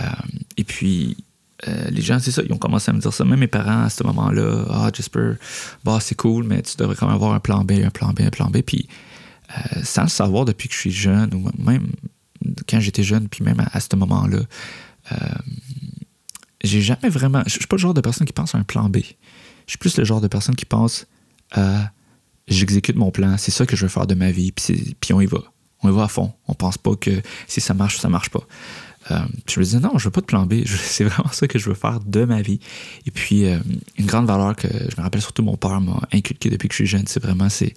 et 0.57 0.64
puis, 0.64 1.16
euh, 1.69 1.90
les 1.90 2.02
gens, 2.02 2.19
c'est 2.19 2.31
ça, 2.31 2.43
ils 2.43 2.52
ont 2.52 2.59
commencé 2.59 2.90
à 2.90 2.95
me 2.95 3.00
dire 3.00 3.12
ça. 3.12 3.25
Même 3.25 3.40
mes 3.40 3.47
parents, 3.47 3.83
à 3.83 3.90
ce 3.90 4.02
moment-là, 4.05 4.64
ah, 4.71 4.90
Jasper, 4.93 5.33
bah, 5.85 5.99
c'est 6.00 6.14
cool, 6.14 6.45
mais 6.45 6.62
tu 6.62 6.76
devrais 6.76 6.97
quand 6.97 7.07
même 7.07 7.14
avoir 7.14 7.35
un 7.35 7.40
plan 7.40 7.64
B, 7.64 7.73
un 7.85 7.90
plan 7.90 8.12
B, 8.12 8.21
un 8.23 8.31
plan 8.31 8.50
B. 8.50 8.62
Puis, 8.62 8.88
euh, 9.50 9.81
sans 9.83 10.02
le 10.02 10.09
savoir 10.09 10.45
depuis 10.45 10.69
que 10.69 10.75
je 10.75 10.81
suis 10.81 10.90
jeune, 10.90 11.35
ou 11.35 11.50
même 11.62 11.88
quand 12.69 12.81
j'étais 12.81 13.02
jeune, 13.02 13.29
puis 13.29 13.45
même 13.45 13.62
à, 13.73 13.81
ce 13.81 13.95
moment-là, 13.97 14.40
euh, 15.12 15.17
j'ai 16.62 16.81
jamais 16.81 17.09
vraiment. 17.09 17.43
Je 17.47 17.52
suis 17.52 17.67
pas 17.67 17.76
le 17.76 17.81
genre 17.81 17.95
de 17.95 18.00
personne 18.00 18.26
qui 18.26 18.33
pense 18.33 18.55
à 18.55 18.59
un 18.59 18.64
plan 18.64 18.88
B. 18.88 18.99
Je 19.67 19.73
suis 19.73 19.79
plus 19.79 19.97
le 19.99 20.05
genre 20.05 20.21
de 20.21 20.29
personne 20.29 20.57
qui 20.57 20.67
pense 20.67 21.07
à 21.52 21.90
j'exécute 22.49 22.97
mon 22.97 23.11
plan, 23.11 23.37
c'est 23.38 23.50
ça 23.50 23.64
que 23.67 23.76
je 23.76 23.83
veux 23.83 23.88
faire 23.88 24.07
de 24.07 24.14
ma 24.14 24.31
vie, 24.31 24.52
puis, 24.52 24.97
puis 25.00 25.12
on 25.12 25.21
y 25.21 25.26
va. 25.26 25.38
On 25.83 25.90
y 25.90 25.95
va 25.95 26.05
à 26.05 26.09
fond. 26.09 26.33
On 26.47 26.55
pense 26.55 26.76
pas 26.76 26.95
que 26.97 27.23
si 27.47 27.61
ça 27.61 27.75
marche, 27.75 27.99
ça 27.99 28.09
marche 28.09 28.29
pas. 28.29 28.43
Euh, 29.11 29.19
je 29.49 29.61
me 29.61 29.64
disais, 29.64 29.80
non, 29.80 29.97
je 29.97 30.04
veux 30.04 30.11
pas 30.11 30.21
de 30.21 30.26
plan 30.26 30.47
B. 30.47 30.54
C'est 30.66 31.04
vraiment 31.04 31.33
ça 31.33 31.47
que 31.49 31.59
je 31.59 31.69
veux 31.69 31.75
faire 31.75 32.00
de 32.00 32.25
ma 32.25 32.42
vie. 32.42 32.61
Et 33.07 33.11
puis, 33.11 33.45
une 33.99 34.07
grande 34.07 34.26
valeur 34.26 34.57
que 34.57 34.69
je 34.69 34.97
me 34.97 35.02
rappelle 35.02 35.23
surtout 35.23 35.42
mon 35.42 35.57
père 35.57 35.80
m'a 35.80 36.00
inculqué 36.12 36.50
depuis 36.50 36.69
que 36.69 36.75
je 36.75 36.83
suis 36.83 36.87
jeune, 36.87 37.07
c'est 37.07 37.23
vraiment, 37.23 37.49
c'est 37.49 37.75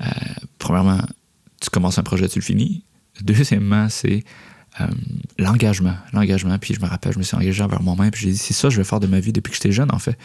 euh, 0.00 0.06
premièrement, 0.58 1.00
tu 1.60 1.70
commences 1.70 1.98
un 1.98 2.02
projet, 2.02 2.28
tu 2.28 2.38
le 2.38 2.44
finis. 2.44 2.82
Deuxièmement, 3.20 3.88
c'est 3.88 4.24
euh, 4.80 4.86
l'engagement. 5.38 5.94
L'engagement. 6.12 6.58
Puis 6.58 6.74
je 6.74 6.80
me 6.80 6.86
rappelle, 6.86 7.12
je 7.12 7.18
me 7.18 7.22
suis 7.22 7.36
engagé 7.36 7.62
envers 7.62 7.82
moi-même. 7.82 8.10
Puis 8.10 8.22
j'ai 8.22 8.32
dit, 8.32 8.38
c'est 8.38 8.54
ça 8.54 8.68
que 8.68 8.74
je 8.74 8.78
vais 8.78 8.84
faire 8.84 9.00
de 9.00 9.06
ma 9.06 9.20
vie 9.20 9.32
depuis 9.32 9.50
que 9.50 9.56
j'étais 9.56 9.72
jeune, 9.72 9.92
en 9.92 9.98
fait. 9.98 10.18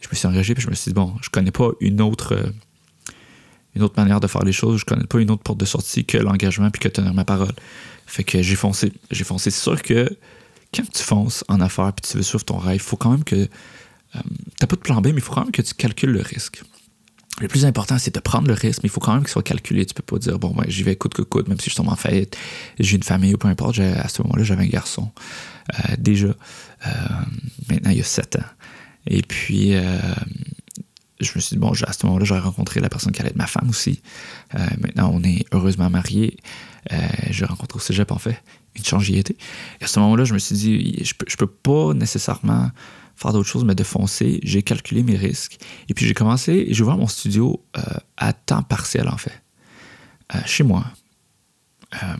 Je 0.00 0.08
me 0.10 0.14
suis 0.14 0.28
engagé, 0.28 0.54
puis 0.54 0.62
je 0.62 0.70
me 0.70 0.74
suis 0.74 0.90
dit, 0.90 0.94
bon, 0.94 1.14
je 1.22 1.30
connais 1.30 1.50
pas 1.50 1.70
une 1.80 2.00
autre, 2.00 2.34
euh, 2.34 2.50
une 3.74 3.82
autre 3.82 3.94
manière 3.96 4.20
de 4.20 4.26
faire 4.26 4.44
les 4.44 4.52
choses. 4.52 4.80
Je 4.80 4.84
connais 4.84 5.06
pas 5.06 5.20
une 5.20 5.30
autre 5.30 5.42
porte 5.42 5.58
de 5.58 5.64
sortie 5.64 6.04
que 6.04 6.18
l'engagement, 6.18 6.70
puis 6.70 6.80
que 6.80 6.88
tenir 6.88 7.14
ma 7.14 7.24
parole. 7.24 7.54
Fait 8.08 8.24
que 8.24 8.42
j'ai 8.42 8.56
foncé. 8.56 8.92
J'ai 9.10 9.24
foncé. 9.24 9.50
C'est 9.50 9.62
sûr 9.62 9.80
que 9.82 10.08
quand 10.74 10.90
tu 10.90 11.02
fonces 11.02 11.44
en 11.48 11.60
affaires, 11.60 11.92
puis 11.92 12.10
tu 12.10 12.16
veux 12.16 12.22
suivre 12.22 12.44
ton 12.44 12.58
rêve, 12.58 12.80
faut 12.80 12.96
quand 12.96 13.10
même 13.10 13.24
que. 13.24 13.44
tu 13.44 14.18
n'as 14.60 14.66
pas 14.66 14.76
de 14.76 14.80
plan 14.80 15.00
B, 15.00 15.06
mais 15.06 15.14
il 15.16 15.20
faut 15.20 15.32
quand 15.32 15.44
même 15.44 15.52
que 15.52 15.62
tu 15.62 15.74
calcules 15.74 16.10
le 16.10 16.22
risque 16.22 16.62
le 17.40 17.48
plus 17.48 17.64
important, 17.64 17.98
c'est 17.98 18.14
de 18.14 18.20
prendre 18.20 18.48
le 18.48 18.54
risque, 18.54 18.82
mais 18.82 18.88
il 18.88 18.92
faut 18.92 19.00
quand 19.00 19.12
même 19.12 19.22
qu'il 19.22 19.30
soit 19.30 19.42
calculé. 19.42 19.86
Tu 19.86 19.94
peux 19.94 20.02
pas 20.02 20.18
dire, 20.18 20.38
bon, 20.38 20.50
ben, 20.50 20.64
j'y 20.68 20.82
vais 20.82 20.96
coûte 20.96 21.14
que 21.14 21.22
coûte, 21.22 21.48
même 21.48 21.60
si 21.60 21.70
je 21.70 21.76
tombe 21.76 21.88
en 21.88 21.96
faillite, 21.96 22.36
j'ai 22.78 22.96
une 22.96 23.02
famille 23.02 23.34
ou 23.34 23.38
peu 23.38 23.48
importe. 23.48 23.78
À 23.78 24.08
ce 24.08 24.22
moment-là, 24.22 24.42
j'avais 24.42 24.64
un 24.64 24.68
garçon. 24.68 25.10
Euh, 25.74 25.94
déjà, 25.98 26.28
euh, 26.28 26.90
maintenant, 27.68 27.90
il 27.90 27.98
y 27.98 28.00
a 28.00 28.04
sept 28.04 28.36
ans. 28.36 28.44
Et 29.06 29.22
puis, 29.22 29.74
euh, 29.74 29.98
je 31.20 31.32
me 31.34 31.40
suis 31.40 31.56
dit, 31.56 31.60
bon, 31.60 31.72
à 31.72 31.92
ce 31.92 32.06
moment-là, 32.06 32.24
j'aurais 32.24 32.40
rencontré 32.40 32.80
la 32.80 32.88
personne 32.88 33.12
qui 33.12 33.20
allait 33.20 33.30
être 33.30 33.36
ma 33.36 33.46
femme 33.46 33.68
aussi. 33.68 34.02
maintenant, 34.78 35.10
on 35.12 35.22
est 35.24 35.44
heureusement 35.52 35.90
mariés. 35.90 36.36
j'ai 37.30 37.44
rencontré 37.44 37.76
au 37.76 37.80
cégep, 37.80 38.12
en 38.12 38.18
fait, 38.18 38.40
une 38.76 38.84
changiété. 38.84 39.36
Et 39.80 39.84
à 39.84 39.86
ce 39.88 39.98
moment-là, 40.00 40.24
je 40.24 40.34
me 40.34 40.38
suis 40.38 40.54
dit, 40.54 41.04
je 41.04 41.14
peux, 41.14 41.26
je 41.28 41.36
peux 41.36 41.48
pas 41.48 41.92
nécessairement 41.94 42.70
faire 43.18 43.32
d'autres 43.32 43.48
choses, 43.48 43.64
mais 43.64 43.74
de 43.74 43.82
foncer. 43.82 44.40
J'ai 44.42 44.62
calculé 44.62 45.02
mes 45.02 45.16
risques. 45.16 45.58
Et 45.88 45.94
puis 45.94 46.06
j'ai 46.06 46.14
commencé, 46.14 46.68
j'ai 46.70 46.82
ouvert 46.82 46.96
mon 46.96 47.08
studio 47.08 47.64
euh, 47.76 47.82
à 48.16 48.32
temps 48.32 48.62
partiel, 48.62 49.08
en 49.08 49.16
fait, 49.16 49.42
euh, 50.34 50.38
chez 50.46 50.62
moi. 50.62 50.84
Euh, 51.94 52.16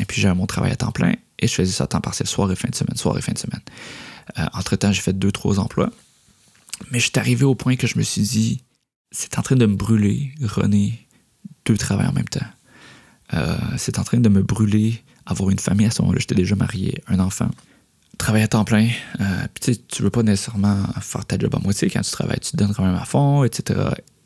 et 0.00 0.04
puis 0.04 0.20
j'avais 0.20 0.34
mon 0.34 0.46
travail 0.46 0.72
à 0.72 0.76
temps 0.76 0.92
plein 0.92 1.14
et 1.38 1.46
je 1.46 1.54
faisais 1.54 1.72
ça 1.72 1.84
à 1.84 1.86
temps 1.86 2.00
partiel, 2.00 2.28
soir 2.28 2.50
et 2.52 2.56
fin 2.56 2.68
de 2.68 2.74
semaine, 2.74 2.96
soir 2.96 3.16
et 3.16 3.22
fin 3.22 3.32
de 3.32 3.38
semaine. 3.38 3.60
Entre-temps, 4.54 4.90
j'ai 4.90 5.02
fait 5.02 5.12
deux, 5.12 5.30
trois 5.30 5.60
emplois. 5.60 5.90
Mais 6.90 7.00
j'étais 7.00 7.20
arrivé 7.20 7.44
au 7.44 7.54
point 7.54 7.76
que 7.76 7.86
je 7.86 7.98
me 7.98 8.02
suis 8.02 8.22
dit, 8.22 8.62
c'est 9.10 9.38
en 9.38 9.42
train 9.42 9.56
de 9.56 9.66
me 9.66 9.76
brûler, 9.76 10.32
René, 10.42 11.06
deux 11.66 11.76
travails 11.76 12.06
en 12.06 12.12
même 12.12 12.28
temps. 12.28 12.46
c'est 13.76 13.98
en 13.98 14.04
train 14.04 14.18
de 14.18 14.28
me 14.28 14.42
brûler, 14.42 15.02
avoir 15.26 15.50
une 15.50 15.58
famille 15.58 15.86
à 15.86 15.90
ce 15.90 16.02
moment-là. 16.02 16.18
J'étais 16.20 16.34
déjà 16.34 16.56
marié, 16.56 17.02
un 17.06 17.20
enfant 17.20 17.50
travailler 18.18 18.44
à 18.44 18.48
temps 18.48 18.64
plein. 18.64 18.88
Euh, 19.20 19.24
puis 19.52 19.78
tu 19.78 20.02
veux 20.02 20.10
pas 20.10 20.22
nécessairement 20.22 20.82
faire 21.00 21.24
ta 21.24 21.38
job 21.38 21.54
à 21.54 21.58
moitié 21.58 21.90
quand 21.90 22.00
tu 22.02 22.10
travailles, 22.10 22.40
tu 22.40 22.52
te 22.52 22.56
donnes 22.56 22.74
quand 22.74 22.84
même 22.84 22.94
à 22.94 23.04
fond, 23.04 23.44
etc. 23.44 23.80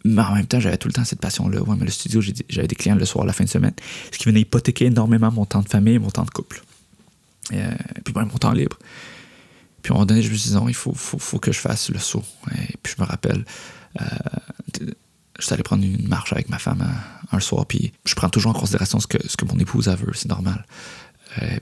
Mais 0.04 0.22
en 0.22 0.34
même 0.34 0.46
temps, 0.46 0.60
j'avais 0.60 0.76
tout 0.76 0.88
le 0.88 0.94
temps 0.94 1.04
cette 1.04 1.20
passion-là. 1.20 1.62
Ouais, 1.62 1.76
mais 1.78 1.84
le 1.84 1.90
studio, 1.90 2.20
j'avais 2.48 2.68
des 2.68 2.76
clients 2.76 2.94
le 2.94 3.04
soir, 3.04 3.24
la 3.26 3.32
fin 3.32 3.44
de 3.44 3.48
semaine, 3.48 3.74
ce 4.12 4.18
qui 4.18 4.24
venait 4.24 4.40
hypothéquer 4.40 4.86
énormément 4.86 5.30
mon 5.30 5.44
temps 5.44 5.62
de 5.62 5.68
famille, 5.68 5.98
mon 5.98 6.10
temps 6.10 6.24
de 6.24 6.30
couple. 6.30 6.62
Euh, 7.52 7.70
puis 8.04 8.14
même 8.14 8.28
mon 8.28 8.38
temps 8.38 8.52
libre. 8.52 8.78
Puis 9.82 9.92
à 9.92 9.94
un 9.94 9.94
moment 9.94 10.06
donné, 10.06 10.23
je 10.23 10.30
me 10.30 10.37
suis 10.37 10.50
dit, 10.50 10.56
non, 10.56 10.68
il 10.68 10.75
faut, 10.75 10.92
faut, 10.92 11.18
faut 11.18 11.38
que 11.38 11.52
je 11.52 11.61
fasse 11.61 11.90
le 11.90 11.99
saut. 11.99 12.25
Et 12.52 12.76
puis 12.82 12.94
je 12.97 13.02
me 13.02 13.06
rappelle, 13.06 13.44
euh, 14.00 14.04
je 15.38 15.44
suis 15.44 15.54
allé 15.54 15.62
prendre 15.62 15.85
une 15.85 16.08
marche 16.08 16.32
avec 16.32 16.49
ma 16.49 16.58
femme 16.58 16.87
un, 17.30 17.40
soir, 17.40 17.66
puis 17.66 17.92
je 18.04 18.14
prends 18.14 18.28
toujours 18.28 18.56
en 18.56 18.58
considération 18.58 18.99
ce 19.00 19.06
que, 19.06 19.18
ce 19.28 19.37
que 19.37 19.44
mon 19.44 19.58
épouse 19.58 19.88
a 19.88 19.94
veut, 19.94 20.12
c'est 20.14 20.28
normal. 20.28 20.66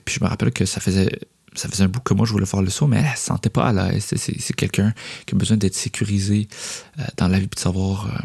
puis 0.05 0.15
je 0.15 0.23
me 0.23 0.29
rappelle 0.29 0.51
que 0.51 0.65
ça 0.65 0.79
faisait 0.79 1.11
ça 1.57 1.67
faisait 1.67 1.83
un 1.83 1.87
bout 1.87 1.99
que 1.99 2.13
moi 2.13 2.25
je 2.25 2.31
voulais 2.31 2.45
faire 2.45 2.61
le 2.61 2.69
saut, 2.69 2.87
mais 2.87 2.97
elle 2.97 3.11
ne 3.11 3.15
se 3.15 3.23
sentait 3.25 3.49
pas 3.49 3.67
à 3.67 3.73
l'aise. 3.73 4.13
C'est 4.15 4.53
quelqu'un 4.53 4.93
qui 5.25 5.35
a 5.35 5.37
besoin 5.37 5.57
d'être 5.57 5.75
sécurisé 5.75 6.47
euh, 6.99 7.03
dans 7.17 7.27
la 7.27 7.39
vie, 7.39 7.47
de 7.47 7.59
savoir 7.59 8.07
euh, 8.07 8.17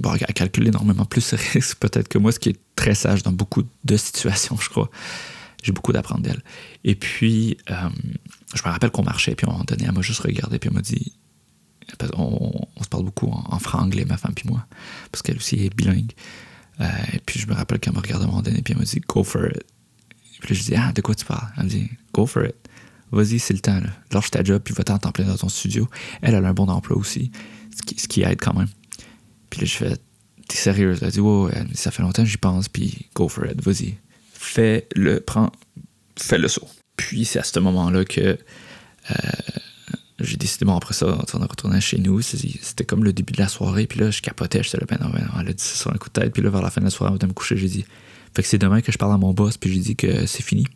bon, 0.00 0.16
calculer 0.34 0.68
énormément 0.68 1.04
plus 1.04 1.20
ses 1.20 1.36
risques 1.36 1.78
peut-être 1.78 2.08
que 2.08 2.18
moi, 2.18 2.32
ce 2.32 2.38
qui 2.38 2.50
est 2.50 2.58
très 2.76 2.94
sage 2.94 3.22
dans 3.22 3.32
beaucoup 3.32 3.62
de 3.84 3.96
situations, 3.96 4.56
je 4.60 4.68
crois. 4.68 4.90
J'ai 5.62 5.72
beaucoup 5.72 5.92
d'apprendre 5.92 6.22
d'elle. 6.22 6.42
Et 6.84 6.94
puis, 6.94 7.56
euh, 7.70 7.88
je 8.54 8.62
me 8.64 8.70
rappelle 8.70 8.90
qu'on 8.90 9.04
marchait, 9.04 9.34
puis 9.34 9.46
à 9.46 9.50
un 9.50 9.52
moment 9.52 9.64
donné, 9.64 9.84
elle 9.86 9.92
m'a 9.92 10.02
juste 10.02 10.20
regardé, 10.20 10.58
puis 10.58 10.68
elle 10.68 10.74
m'a 10.74 10.82
dit, 10.82 11.12
on, 12.14 12.66
se 12.82 12.88
parle 12.88 13.04
beaucoup 13.04 13.28
en, 13.28 13.58
franc-anglais, 13.58 14.04
ma 14.04 14.16
femme 14.16 14.34
puis 14.34 14.48
moi, 14.48 14.66
parce 15.10 15.22
qu'elle 15.22 15.36
aussi 15.36 15.64
est 15.64 15.74
bilingue. 15.74 16.12
et 16.80 17.18
puis 17.24 17.38
je 17.38 17.46
me 17.46 17.54
rappelle 17.54 17.78
qu'elle 17.78 17.92
m'a 17.92 18.00
regardé 18.00 18.24
à 18.24 18.28
un 18.28 18.30
moment 18.30 18.42
donné, 18.42 18.62
puis 18.62 18.72
elle 18.72 18.78
m'a 18.78 18.84
dit, 18.84 19.00
go 19.08 19.22
for 19.22 19.46
it. 19.46 19.64
Puis 20.40 20.54
là, 20.54 20.60
je 20.60 20.64
dis, 20.64 20.74
ah, 20.74 20.92
de 20.92 21.00
quoi 21.00 21.14
tu 21.14 21.24
parles? 21.24 21.48
Elle 21.56 21.64
me 21.64 21.68
dit, 21.68 21.90
go 22.12 22.26
for 22.26 22.44
it 22.44 22.56
vas-y, 23.12 23.38
c'est 23.38 23.54
le 23.54 23.60
temps. 23.60 23.78
Là. 23.78 23.90
Lâche 24.10 24.30
ta 24.30 24.42
job, 24.42 24.62
puis 24.64 24.74
va-t'en 24.74 24.98
temps 24.98 25.12
plein 25.12 25.26
dans 25.26 25.36
ton 25.36 25.48
studio. 25.48 25.88
Elle, 26.22 26.34
a 26.34 26.38
un 26.38 26.54
bon 26.54 26.68
emploi 26.68 26.96
aussi, 26.96 27.30
ce 27.76 28.08
qui, 28.08 28.22
aide 28.22 28.40
quand 28.40 28.54
même. 28.54 28.68
Puis 29.50 29.60
là, 29.60 29.66
je 29.66 29.76
fais, 29.76 29.96
t'es 30.48 30.56
sérieuse? 30.56 31.00
Elle 31.02 31.10
dit, 31.10 31.20
ouais, 31.20 31.52
ça 31.74 31.90
fait 31.90 32.02
longtemps 32.02 32.22
que 32.22 32.28
j'y 32.28 32.38
pense, 32.38 32.68
puis 32.68 33.06
go 33.14 33.28
for 33.28 33.46
it, 33.46 33.62
vas-y. 33.62 33.98
Fais-le, 34.42 35.20
prends, 35.20 35.52
fais 36.18 36.38
le 36.38 36.48
saut. 36.48 36.68
Puis 36.96 37.24
c'est 37.24 37.38
à 37.38 37.44
ce 37.44 37.58
moment-là 37.60 38.04
que 38.04 38.20
euh, 38.20 39.14
j'ai 40.18 40.36
décidé, 40.36 40.64
bon, 40.64 40.76
après 40.76 40.94
ça, 40.94 41.18
on 41.34 41.38
retourné 41.38 41.80
chez 41.80 41.98
nous. 41.98 42.20
C'était 42.20 42.84
comme 42.84 43.04
le 43.04 43.12
début 43.12 43.32
de 43.32 43.40
la 43.40 43.48
soirée, 43.48 43.86
puis 43.86 44.00
là, 44.00 44.10
je 44.10 44.20
capotais, 44.20 44.62
j'étais 44.62 44.78
là, 44.78 44.86
ben 44.88 44.98
non, 45.00 45.10
ben 45.10 45.20
non, 45.20 45.40
elle 45.40 45.48
a 45.48 45.52
dit 45.52 45.62
ça 45.62 45.76
sur 45.76 45.92
un 45.92 45.96
coup 45.96 46.08
de 46.08 46.20
tête, 46.20 46.32
puis 46.32 46.42
là, 46.42 46.50
vers 46.50 46.62
la 46.62 46.70
fin 46.70 46.80
de 46.80 46.86
la 46.86 46.90
soirée, 46.90 47.10
avant 47.10 47.18
de 47.18 47.26
me 47.26 47.32
coucher, 47.32 47.56
j'ai 47.56 47.68
dit, 47.68 47.84
fait 48.34 48.42
que 48.42 48.48
c'est 48.48 48.58
demain 48.58 48.80
que 48.80 48.92
je 48.92 48.98
parle 48.98 49.12
à 49.12 49.18
mon 49.18 49.32
boss, 49.32 49.56
puis 49.56 49.72
j'ai 49.72 49.80
dit 49.80 49.96
que 49.96 50.26
c'est 50.26 50.42
fini 50.42 50.66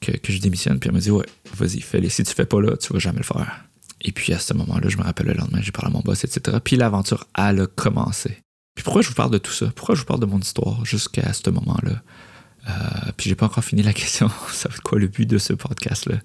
que, 0.00 0.12
je 0.28 0.40
démissionne. 0.40 0.78
Puis 0.78 0.88
elle 0.88 0.94
me 0.94 1.00
dit 1.00 1.10
Ouais, 1.10 1.26
vas-y, 1.54 1.80
fais-le. 1.80 2.08
Si 2.08 2.22
tu 2.22 2.34
fais 2.34 2.46
pas 2.46 2.60
là, 2.60 2.76
tu 2.76 2.92
vas 2.92 2.98
jamais 2.98 3.18
le 3.18 3.24
faire. 3.24 3.64
Et 4.00 4.12
puis 4.12 4.32
à 4.32 4.38
ce 4.38 4.54
moment-là, 4.54 4.88
je 4.88 4.96
me 4.96 5.02
rappelle 5.02 5.26
le 5.26 5.34
lendemain, 5.34 5.60
j'ai 5.60 5.72
parlé 5.72 5.90
à 5.90 5.92
mon 5.92 6.00
boss, 6.00 6.24
etc. 6.24 6.58
Puis 6.62 6.76
l'aventure, 6.76 7.26
a 7.34 7.52
commencé. 7.66 8.38
Puis 8.74 8.84
pourquoi 8.84 9.02
je 9.02 9.08
vous 9.08 9.14
parle 9.14 9.32
de 9.32 9.38
tout 9.38 9.50
ça? 9.50 9.66
Pourquoi 9.74 9.96
je 9.96 10.00
vous 10.00 10.06
parle 10.06 10.20
de 10.20 10.26
mon 10.26 10.38
histoire 10.38 10.84
jusqu'à 10.84 11.32
ce 11.32 11.50
moment-là? 11.50 12.00
Euh, 12.68 12.72
Puis 13.16 13.28
j'ai 13.28 13.34
pas 13.34 13.46
encore 13.46 13.64
fini 13.64 13.82
la 13.82 13.92
question. 13.94 14.28
ça 14.52 14.68
va 14.68 14.74
être 14.74 14.82
quoi 14.82 14.98
le 14.98 15.08
but 15.08 15.26
de 15.26 15.38
ce 15.38 15.52
podcast-là 15.52 16.16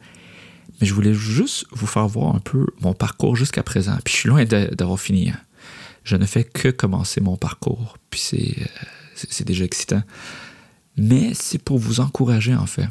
Mais 0.79 0.87
je 0.87 0.93
voulais 0.93 1.13
juste 1.13 1.65
vous 1.71 1.87
faire 1.87 2.07
voir 2.07 2.35
un 2.35 2.39
peu 2.39 2.65
mon 2.81 2.93
parcours 2.93 3.35
jusqu'à 3.35 3.63
présent. 3.63 3.97
Puis 4.03 4.13
je 4.13 4.19
suis 4.19 4.29
loin 4.29 4.45
d'avoir 4.45 4.99
fini. 4.99 5.29
Hein. 5.29 5.39
Je 6.03 6.15
ne 6.15 6.25
fais 6.25 6.43
que 6.43 6.69
commencer 6.69 7.21
mon 7.21 7.37
parcours. 7.37 7.97
Puis 8.09 8.19
c'est, 8.19 8.55
euh, 8.61 9.25
c'est 9.29 9.47
déjà 9.47 9.63
excitant. 9.63 10.03
Mais 10.97 11.33
c'est 11.33 11.61
pour 11.61 11.79
vous 11.79 11.99
encourager, 11.99 12.55
en 12.55 12.67
fait 12.67 12.87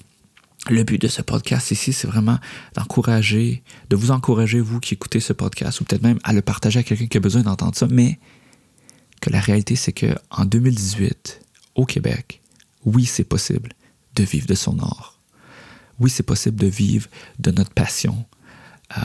le 0.71 0.85
but 0.85 1.00
de 1.00 1.09
ce 1.09 1.23
podcast 1.23 1.71
ici, 1.71 1.92
c'est 1.92 2.06
vraiment 2.06 2.38
d'encourager, 2.75 3.62
de 3.90 3.97
vous 3.97 4.11
encourager, 4.11 4.61
vous 4.61 4.80
qui 4.80 4.94
écoutez 4.94 5.21
ce 5.21 5.32
podcast, 5.32 5.80
ou 5.80 5.85
peut-être 5.85 6.02
même 6.02 6.18
à 6.25 6.32
le 6.32 6.42
partager 6.42 6.78
à 6.78 6.82
quelqu'un 6.82 7.06
qui 7.06 7.16
a 7.16 7.21
besoin 7.21 7.42
d'entendre 7.42 7.75
ça, 7.75 7.88
mais 7.90 8.18
que 9.21 9.30
la 9.30 9.40
réalité, 9.40 9.76
c'est 9.76 9.92
qu'en 9.92 10.44
2018, 10.44 11.40
au 11.75 11.87
Québec, 11.87 12.41
oui, 12.84 13.04
c'est 13.04 13.24
possible 13.24 13.72
de 14.14 14.24
vivre 14.24 14.46
de 14.46 14.54
son 14.54 14.78
art. 14.78 15.18
Oui, 16.00 16.10
c'est 16.10 16.22
possible 16.22 16.56
de 16.56 16.66
vivre 16.66 17.08
de 17.38 17.50
notre 17.50 17.72
passion, 17.72 18.24
euh, 18.96 19.00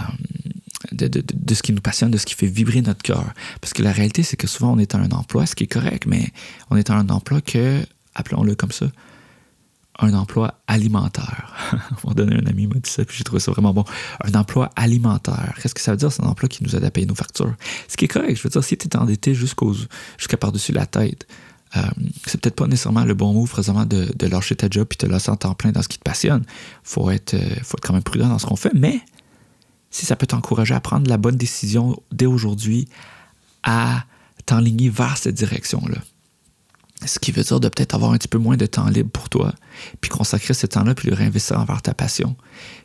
de, 0.91 1.07
de, 1.07 1.53
ce 1.53 1.61
qui 1.61 1.73
nous 1.73 1.81
passionne, 1.81 2.11
de 2.11 2.17
ce 2.17 2.25
qui 2.25 2.33
fait 2.33 2.47
vibrer 2.47 2.81
notre 2.81 3.01
cœur. 3.01 3.33
Parce 3.61 3.73
que 3.73 3.83
la 3.83 3.91
réalité, 3.91 4.23
c'est 4.23 4.37
que 4.37 4.47
souvent, 4.47 4.73
on 4.73 4.79
est 4.79 4.95
à 4.95 4.97
un 4.97 5.11
emploi, 5.11 5.45
ce 5.45 5.55
qui 5.55 5.65
est 5.65 5.71
correct, 5.71 6.05
mais 6.07 6.31
on 6.69 6.77
est 6.77 6.89
à 6.89 6.95
un 6.95 7.09
emploi 7.09 7.41
que, 7.41 7.85
appelons-le 8.15 8.55
comme 8.55 8.71
ça, 8.71 8.87
un 9.99 10.13
emploi 10.13 10.59
alimentaire. 10.67 11.53
On 12.03 12.13
donné 12.13 12.35
un 12.35 12.45
ami 12.45 12.67
m'a 12.67 12.75
dit 12.75 12.89
ça, 12.89 13.03
puis 13.03 13.17
j'ai 13.17 13.23
trouvé 13.23 13.39
ça 13.39 13.51
vraiment 13.51 13.73
bon. 13.73 13.83
Un 14.23 14.33
emploi 14.33 14.69
alimentaire. 14.75 15.55
Qu'est-ce 15.61 15.73
que 15.73 15.81
ça 15.81 15.91
veut 15.91 15.97
dire? 15.97 16.11
C'est 16.11 16.23
un 16.23 16.27
emploi 16.27 16.47
qui 16.49 16.63
nous 16.63 16.75
aide 16.75 16.83
à 16.83 16.91
payer 16.91 17.07
nos 17.07 17.15
factures. 17.15 17.55
Ce 17.87 17.97
qui 17.97 18.05
est 18.05 18.07
correct. 18.07 18.35
Je 18.37 18.43
veux 18.43 18.49
dire, 18.49 18.63
si 18.63 18.77
tu 18.77 18.87
es 18.87 18.95
endetté 18.95 19.33
jusqu'à 19.33 20.37
par-dessus 20.39 20.71
la 20.71 20.85
tête, 20.85 21.27
euh, 21.75 21.81
c'est 22.25 22.39
peut-être 22.39 22.55
pas 22.55 22.67
nécessairement 22.67 23.03
le 23.03 23.13
bon 23.13 23.33
move 23.33 23.49
présentement 23.49 23.85
de, 23.85 24.27
lâcher 24.27 24.55
ta 24.55 24.67
job 24.69 24.87
puis 24.87 24.97
te 24.97 25.05
laisser 25.05 25.29
en 25.29 25.35
temps 25.35 25.53
plein 25.53 25.71
dans 25.71 25.81
ce 25.81 25.87
qui 25.87 25.97
te 25.97 26.03
passionne. 26.03 26.43
Faut 26.83 27.09
être, 27.09 27.33
euh, 27.33 27.55
faut 27.63 27.77
être 27.77 27.85
quand 27.85 27.93
même 27.93 28.03
prudent 28.03 28.29
dans 28.29 28.39
ce 28.39 28.45
qu'on 28.45 28.55
fait, 28.55 28.73
mais 28.73 29.01
si 29.89 30.05
ça 30.05 30.15
peut 30.15 30.27
t'encourager 30.27 30.73
à 30.73 30.79
prendre 30.79 31.09
la 31.09 31.17
bonne 31.17 31.35
décision 31.35 31.97
dès 32.11 32.25
aujourd'hui, 32.25 32.87
à 33.63 34.05
t'enligner 34.45 34.89
vers 34.89 35.17
cette 35.17 35.35
direction-là. 35.35 35.97
Ce 37.05 37.19
qui 37.19 37.31
veut 37.31 37.43
dire 37.43 37.59
de 37.59 37.69
peut-être 37.69 37.93
avoir 37.93 38.11
un 38.11 38.17
petit 38.17 38.27
peu 38.27 38.37
moins 38.37 38.57
de 38.57 38.65
temps 38.65 38.87
libre 38.89 39.09
pour 39.11 39.29
toi, 39.29 39.53
puis 40.01 40.09
consacrer 40.09 40.53
ce 40.53 40.65
temps-là, 40.65 40.95
puis 40.95 41.09
le 41.09 41.15
réinvestir 41.15 41.59
envers 41.59 41.81
ta 41.81 41.93
passion, 41.93 42.35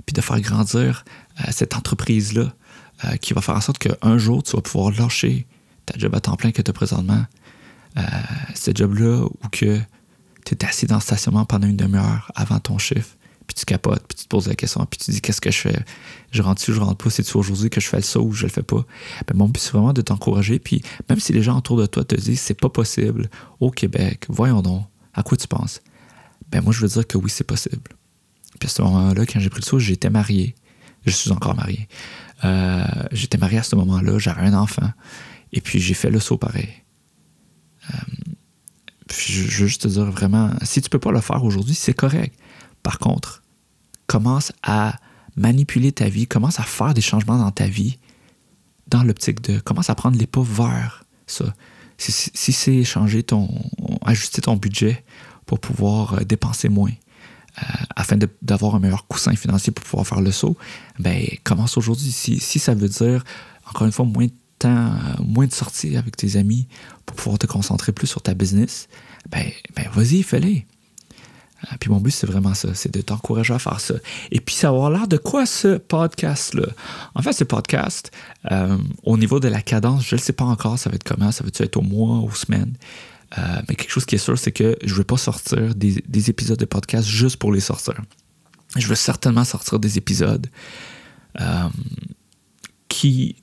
puis 0.05 0.13
de 0.13 0.21
faire 0.21 0.41
grandir 0.41 1.05
euh, 1.41 1.45
cette 1.51 1.75
entreprise-là 1.77 2.53
qui 3.21 3.35
va 3.35 3.41
faire 3.41 3.57
en 3.57 3.61
sorte 3.61 3.79
qu'un 3.79 4.17
jour, 4.17 4.45
tu 4.45 4.55
vas 4.55 4.63
pouvoir 4.63 4.93
lâcher 4.93 5.49
ta 5.87 5.99
job 5.99 6.15
à 6.15 6.21
temps 6.21 6.37
plein 6.37 6.53
que 6.53 6.63
tu 6.63 6.71
as 6.71 6.73
présentement, 6.73 7.25
ce 8.55 8.71
job-là 8.75 9.25
où 9.25 9.49
que 9.51 9.79
tu 10.45 10.55
es 10.55 10.65
assis 10.65 10.87
dans 10.87 10.97
le 10.97 11.01
stationnement 11.01 11.45
pendant 11.45 11.67
une 11.67 11.77
demi-heure 11.77 12.31
avant 12.35 12.59
ton 12.59 12.79
chiffre, 12.79 13.17
puis 13.47 13.55
tu 13.55 13.65
capotes, 13.65 14.03
puis 14.09 14.17
tu 14.17 14.25
te 14.25 14.29
poses 14.29 14.49
la 14.49 14.55
question, 14.55 14.85
puis 14.87 14.99
tu 14.99 15.11
dis 15.11 15.21
qu'est-ce 15.21 15.41
que 15.41 15.51
je 15.51 15.59
fais? 15.59 15.85
Je 16.31 16.43
rentre-tu, 16.43 16.73
je 16.73 16.81
rentre 16.81 16.97
pas? 16.97 17.11
C'est-tu 17.11 17.37
aujourd'hui 17.37 17.71
que 17.71 17.81
je 17.81 17.89
fais 17.89 17.99
le 17.99 18.03
saut 18.03 18.23
ou 18.23 18.33
je 18.33 18.45
le 18.45 18.49
fais 18.49 18.63
pas? 18.63 18.85
Ben, 19.27 19.37
Mon 19.37 19.49
but, 19.49 19.61
c'est 19.61 19.73
vraiment 19.73 19.93
de 19.93 20.01
t'encourager. 20.01 20.59
Puis 20.59 20.83
même 21.09 21.21
si 21.21 21.33
les 21.33 21.43
gens 21.43 21.59
autour 21.59 21.77
de 21.77 21.87
toi 21.87 22.05
te 22.05 22.15
disent 22.15 22.41
c'est 22.41 22.59
pas 22.59 22.69
possible 22.69 23.29
au 23.61 23.71
Québec, 23.71 24.25
voyons 24.29 24.63
donc, 24.63 24.85
à 25.15 25.23
quoi 25.23 25.37
tu 25.37 25.47
penses? 25.47 25.81
Ben 26.51 26.63
moi, 26.63 26.73
je 26.73 26.81
veux 26.81 26.89
dire 26.89 27.07
que 27.07 27.19
oui, 27.19 27.31
c'est 27.31 27.45
possible. 27.45 27.91
Puis 28.59 28.67
à 28.67 28.71
ce 28.71 28.83
moment-là, 28.83 29.27
quand 29.27 29.41
j'ai 29.41 29.51
pris 29.51 29.61
le 29.61 29.67
saut, 29.67 29.79
j'étais 29.79 30.11
marié. 30.11 30.55
Je 31.05 31.11
suis 31.11 31.33
encore 31.33 31.57
marié. 31.57 31.89
Euh, 32.45 32.85
j'étais 33.11 33.39
marié 33.39 33.59
à 33.59 33.63
ce 33.63 33.75
moment-là, 33.77 34.19
j'avais 34.19 34.43
un 34.43 34.55
enfant. 34.55 34.91
Et 35.53 35.61
puis 35.61 35.81
j'ai 35.81 35.95
fait 35.95 36.11
le 36.11 36.21
saut 36.21 36.39
pareil. 36.39 36.69
Euh, 37.95 37.99
je, 39.11 39.43
veux 39.43 39.67
juste 39.67 39.83
te 39.83 39.89
dire 39.89 40.11
vraiment, 40.11 40.51
si 40.63 40.81
tu 40.81 40.89
peux 40.89 40.99
pas 40.99 41.13
le 41.13 41.21
faire 41.21 41.45
aujourd'hui, 41.45 41.75
c'est 41.75 41.95
correct. 41.95 42.39
Par 42.83 42.99
contre, 42.99 43.43
commence 44.07 44.53
à 44.63 44.97
manipuler 45.37 45.93
ta 45.93 46.09
vie, 46.09 46.27
commence 46.27 46.61
à 46.61 46.65
faire 46.65 46.95
des 46.95 47.01
changements 47.01 47.39
dans 47.39 47.51
ta 47.51 47.67
vie 47.67 47.99
dans 48.89 49.03
l'optique 49.03 49.41
de 49.43 49.59
commence 49.59 49.91
à 49.91 49.95
prendre 49.95 50.19
les 50.19 50.27
pas 50.27 50.43
vers 50.43 51.05
ça. 51.27 51.55
Si, 51.99 52.53
c'est 52.53 52.83
changer 52.83 53.23
ton, 53.23 53.49
ajuster 54.05 54.43
ton 54.43 54.57
budget 54.57 55.05
pour 55.47 55.61
pouvoir 55.61 56.15
euh, 56.15 56.25
dépenser 56.25 56.69
moins, 56.69 56.91
euh, 56.91 57.65
afin 57.95 58.17
d'avoir 58.41 58.75
un 58.75 58.81
meilleur 58.81 59.07
coussin 59.07 59.35
financier 59.37 59.73
pour 59.73 59.85
pouvoir 59.85 60.07
faire 60.07 60.21
le 60.21 60.33
saut, 60.33 60.57
ben 60.99 61.25
commence 61.45 61.77
aujourd'hui. 61.77 62.11
Si, 62.11 62.41
si, 62.41 62.59
ça 62.59 62.75
veut 62.75 62.89
dire, 62.89 63.23
encore 63.69 63.87
une 63.87 63.93
fois, 63.93 64.05
moins 64.05 64.27
temps, 64.63 64.93
moins 65.21 65.47
de 65.47 65.53
sorties 65.53 65.97
avec 65.97 66.17
tes 66.17 66.37
amis 66.37 66.69
pour 67.07 67.17
pouvoir 67.17 67.39
te 67.39 67.47
concentrer 67.47 67.93
plus 67.93 68.07
sur 68.07 68.23
ta 68.23 68.35
business, 68.35 68.89
ben, 69.31 69.51
ben 69.77 69.87
vas-y, 69.95 70.23
fais-les. 70.23 70.67
Euh, 71.65 71.77
puis 71.79 71.91
mon 71.91 72.01
but, 72.01 72.11
c'est 72.11 72.27
vraiment 72.27 72.55
ça, 72.55 72.75
c'est 72.75 72.93
de 72.93 73.01
t'encourager 73.01 73.55
à 73.55 73.59
faire 73.59 73.81
ça. 73.81 73.95
Et 74.31 74.41
puis, 74.41 74.55
ça 74.55 74.71
va 74.71 74.77
avoir 74.77 74.91
l'air 74.91 75.09
de 75.09 75.17
quoi 75.17 75.47
ce 75.47 75.79
podcast-là? 75.79 76.67
En 77.15 77.23
fait, 77.23 77.33
ce 77.33 77.45
podcast, 77.45 78.11
euh, 78.51 78.77
au 79.05 79.17
niveau 79.17 79.41
de 79.41 79.49
la 79.49 79.63
cadence, 79.63 80.07
je 80.07 80.17
ne 80.17 80.21
sais 80.21 80.33
pas 80.33 80.45
encore, 80.45 80.79
ça 80.79 80.91
va 80.91 80.97
être 80.97 81.05
comment, 81.05 81.31
ça 81.31 81.45
va 81.45 81.51
être 81.59 81.77
au 81.77 81.83
mois, 81.83 82.19
aux 82.19 82.33
semaines? 82.33 82.75
Euh, 83.39 83.63
mais 83.69 83.77
quelque 83.77 83.91
chose 83.91 84.05
qui 84.05 84.17
est 84.17 84.19
sûr, 84.19 84.39
c'est 84.39 84.53
que 84.53 84.77
je 84.85 84.93
ne 84.93 84.99
vais 84.99 85.05
pas 85.05 85.17
sortir 85.17 85.75
des, 85.75 86.31
épisodes 86.31 86.59
de 86.59 86.65
podcast 86.65 87.09
juste 87.09 87.37
pour 87.37 87.53
les 87.53 87.61
sortir. 87.61 87.95
Je 88.77 88.87
veux 88.87 88.95
certainement 88.95 89.45
sortir 89.45 89.79
des 89.79 89.99
épisodes 89.99 90.47
qui, 92.89 93.37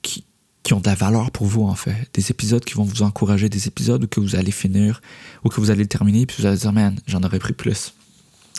qui 0.62 0.74
ont 0.74 0.80
de 0.80 0.86
la 0.86 0.94
valeur 0.94 1.30
pour 1.30 1.46
vous, 1.46 1.64
en 1.64 1.74
fait. 1.74 2.08
Des 2.14 2.30
épisodes 2.30 2.64
qui 2.64 2.74
vont 2.74 2.84
vous 2.84 3.02
encourager, 3.02 3.48
des 3.48 3.66
épisodes 3.66 4.04
où 4.04 4.06
que 4.06 4.20
vous 4.20 4.36
allez 4.36 4.50
finir, 4.50 5.00
ou 5.44 5.48
que 5.48 5.60
vous 5.60 5.70
allez 5.70 5.86
terminer, 5.86 6.26
puis 6.26 6.36
vous 6.38 6.46
allez 6.46 6.58
dire, 6.58 6.72
man, 6.72 6.98
j'en 7.06 7.22
aurais 7.22 7.38
pris 7.38 7.54
plus. 7.54 7.94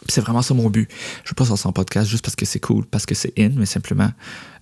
C'est 0.07 0.21
vraiment 0.21 0.41
ça 0.41 0.53
mon 0.53 0.69
but. 0.69 0.89
Je 1.23 1.29
veux 1.29 1.35
pas 1.35 1.45
sortir 1.45 1.67
un 1.67 1.73
podcast 1.73 2.09
juste 2.09 2.23
parce 2.23 2.35
que 2.35 2.45
c'est 2.45 2.59
cool, 2.59 2.85
parce 2.85 3.05
que 3.05 3.13
c'est 3.13 3.33
in, 3.37 3.49
mais 3.49 3.67
simplement 3.67 4.05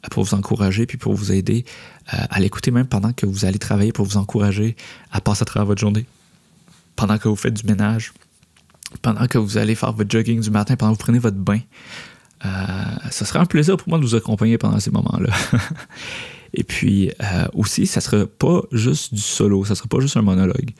euh, 0.05 0.07
pour 0.11 0.23
vous 0.25 0.33
encourager 0.33 0.85
puis 0.85 0.97
pour 0.97 1.13
vous 1.13 1.31
aider 1.31 1.63
euh, 2.13 2.17
à 2.29 2.39
l'écouter 2.41 2.71
même 2.71 2.87
pendant 2.87 3.13
que 3.13 3.25
vous 3.25 3.45
allez 3.45 3.57
travailler 3.57 3.93
pour 3.93 4.05
vous 4.05 4.17
encourager 4.17 4.75
à 5.11 5.21
passer 5.21 5.43
à 5.43 5.45
travers 5.45 5.65
votre 5.65 5.79
journée. 5.79 6.05
Pendant 6.97 7.17
que 7.17 7.29
vous 7.29 7.37
faites 7.37 7.53
du 7.53 7.65
ménage, 7.65 8.11
pendant 9.01 9.27
que 9.27 9.37
vous 9.37 9.57
allez 9.57 9.75
faire 9.75 9.93
votre 9.93 10.11
jogging 10.11 10.41
du 10.41 10.51
matin, 10.51 10.75
pendant 10.75 10.91
que 10.93 10.97
vous 10.97 11.03
prenez 11.03 11.19
votre 11.19 11.37
bain. 11.37 11.59
Euh, 12.45 12.49
ce 13.11 13.25
serait 13.25 13.39
un 13.39 13.45
plaisir 13.45 13.77
pour 13.77 13.89
moi 13.89 13.97
de 13.97 14.03
vous 14.03 14.15
accompagner 14.15 14.57
pendant 14.57 14.79
ces 14.79 14.91
moments-là. 14.91 15.33
Et 16.53 16.63
puis 16.63 17.11
aussi, 17.53 17.87
ça 17.87 17.99
ne 17.99 18.03
sera 18.03 18.25
pas 18.25 18.61
juste 18.71 19.13
du 19.13 19.21
solo, 19.21 19.65
ça 19.65 19.71
ne 19.71 19.75
sera 19.75 19.87
pas 19.87 19.99
juste 19.99 20.17
un 20.17 20.21
monologue. 20.21 20.73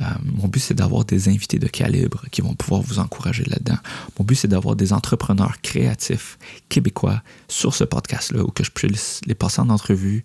Euh, 0.00 0.04
mon 0.24 0.48
but, 0.48 0.60
c'est 0.60 0.74
d'avoir 0.74 1.04
des 1.04 1.28
invités 1.28 1.58
de 1.58 1.66
calibre 1.66 2.24
qui 2.30 2.42
vont 2.42 2.54
pouvoir 2.54 2.82
vous 2.82 2.98
encourager 2.98 3.44
là-dedans. 3.44 3.78
Mon 4.18 4.24
but, 4.24 4.34
c'est 4.34 4.48
d'avoir 4.48 4.76
des 4.76 4.92
entrepreneurs 4.92 5.60
créatifs 5.62 6.38
québécois 6.68 7.22
sur 7.48 7.74
ce 7.74 7.84
podcast-là, 7.84 8.42
où 8.42 8.48
que 8.48 8.64
je 8.64 8.70
puisse 8.70 9.20
les 9.26 9.34
passer 9.34 9.60
en 9.60 9.70
entrevue. 9.70 10.22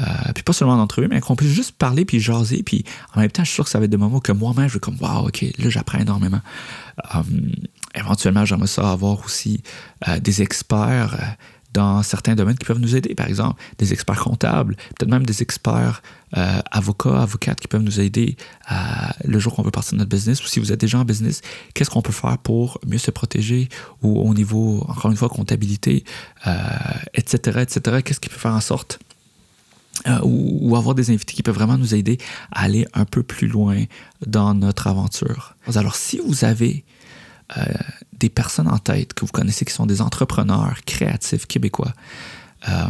Euh, 0.00 0.04
puis 0.34 0.44
pas 0.44 0.52
seulement 0.52 0.74
en 0.74 0.80
entrevue, 0.80 1.08
mais 1.08 1.20
qu'on 1.20 1.34
puisse 1.34 1.52
juste 1.52 1.72
parler 1.72 2.04
puis 2.04 2.20
jaser. 2.20 2.62
Puis 2.62 2.84
en 3.14 3.20
même 3.20 3.30
temps, 3.30 3.42
je 3.42 3.48
suis 3.48 3.56
sûr 3.56 3.64
que 3.64 3.70
ça 3.70 3.78
va 3.78 3.86
être 3.86 3.90
des 3.90 3.96
moments 3.96 4.20
que 4.20 4.32
moi-même, 4.32 4.68
je 4.68 4.74
vais 4.74 4.80
comme, 4.80 4.98
waouh, 5.00 5.26
OK, 5.26 5.44
là, 5.58 5.70
j'apprends 5.70 5.98
énormément. 5.98 6.40
Euh, 7.16 7.22
éventuellement, 7.94 8.44
j'aimerais 8.44 8.68
ça 8.68 8.92
avoir 8.92 9.24
aussi 9.24 9.62
des 10.20 10.42
experts 10.42 11.36
dans 11.72 12.02
certains 12.02 12.34
domaines 12.34 12.56
qui 12.56 12.64
peuvent 12.64 12.78
nous 12.78 12.96
aider, 12.96 13.14
par 13.14 13.26
exemple 13.26 13.60
des 13.78 13.92
experts 13.92 14.20
comptables, 14.20 14.76
peut-être 14.96 15.10
même 15.10 15.26
des 15.26 15.42
experts 15.42 16.02
euh, 16.36 16.60
avocats, 16.70 17.22
avocates 17.22 17.60
qui 17.60 17.68
peuvent 17.68 17.82
nous 17.82 18.00
aider 18.00 18.36
le 19.24 19.38
jour 19.38 19.54
qu'on 19.54 19.62
veut 19.62 19.70
partir 19.70 19.92
de 19.94 19.98
notre 19.98 20.10
business 20.10 20.42
ou 20.44 20.46
si 20.46 20.60
vous 20.60 20.72
êtes 20.72 20.80
déjà 20.80 20.98
en 20.98 21.04
business, 21.04 21.40
qu'est-ce 21.74 21.90
qu'on 21.90 22.02
peut 22.02 22.12
faire 22.12 22.38
pour 22.38 22.78
mieux 22.86 22.98
se 22.98 23.10
protéger 23.10 23.68
ou 24.02 24.20
au 24.20 24.34
niveau, 24.34 24.84
encore 24.88 25.10
une 25.10 25.16
fois, 25.16 25.28
comptabilité, 25.28 26.04
etc., 27.14 27.58
euh, 27.58 27.62
etc., 27.62 28.02
qu'est-ce 28.04 28.20
qui 28.20 28.28
peut 28.28 28.38
faire 28.38 28.54
en 28.54 28.60
sorte 28.60 28.98
euh, 30.06 30.20
ou, 30.22 30.76
avoir 30.76 30.94
des 30.94 31.10
invités 31.10 31.34
qui 31.34 31.42
peuvent 31.42 31.54
vraiment 31.54 31.76
nous 31.76 31.94
aider 31.94 32.18
à 32.52 32.62
aller 32.62 32.86
un 32.94 33.04
peu 33.04 33.22
plus 33.22 33.48
loin 33.48 33.84
dans 34.26 34.54
notre 34.54 34.86
aventure? 34.86 35.56
Alors, 35.74 35.96
si 35.96 36.20
vous 36.24 36.44
avez 36.44 36.84
euh, 37.56 37.64
des 38.12 38.28
personnes 38.28 38.68
en 38.68 38.78
tête 38.78 39.14
que 39.14 39.24
vous 39.24 39.32
connaissez 39.32 39.64
qui 39.64 39.72
sont 39.72 39.86
des 39.86 40.02
entrepreneurs 40.02 40.76
créatifs 40.84 41.46
québécois. 41.46 41.92
Euh, 42.68 42.88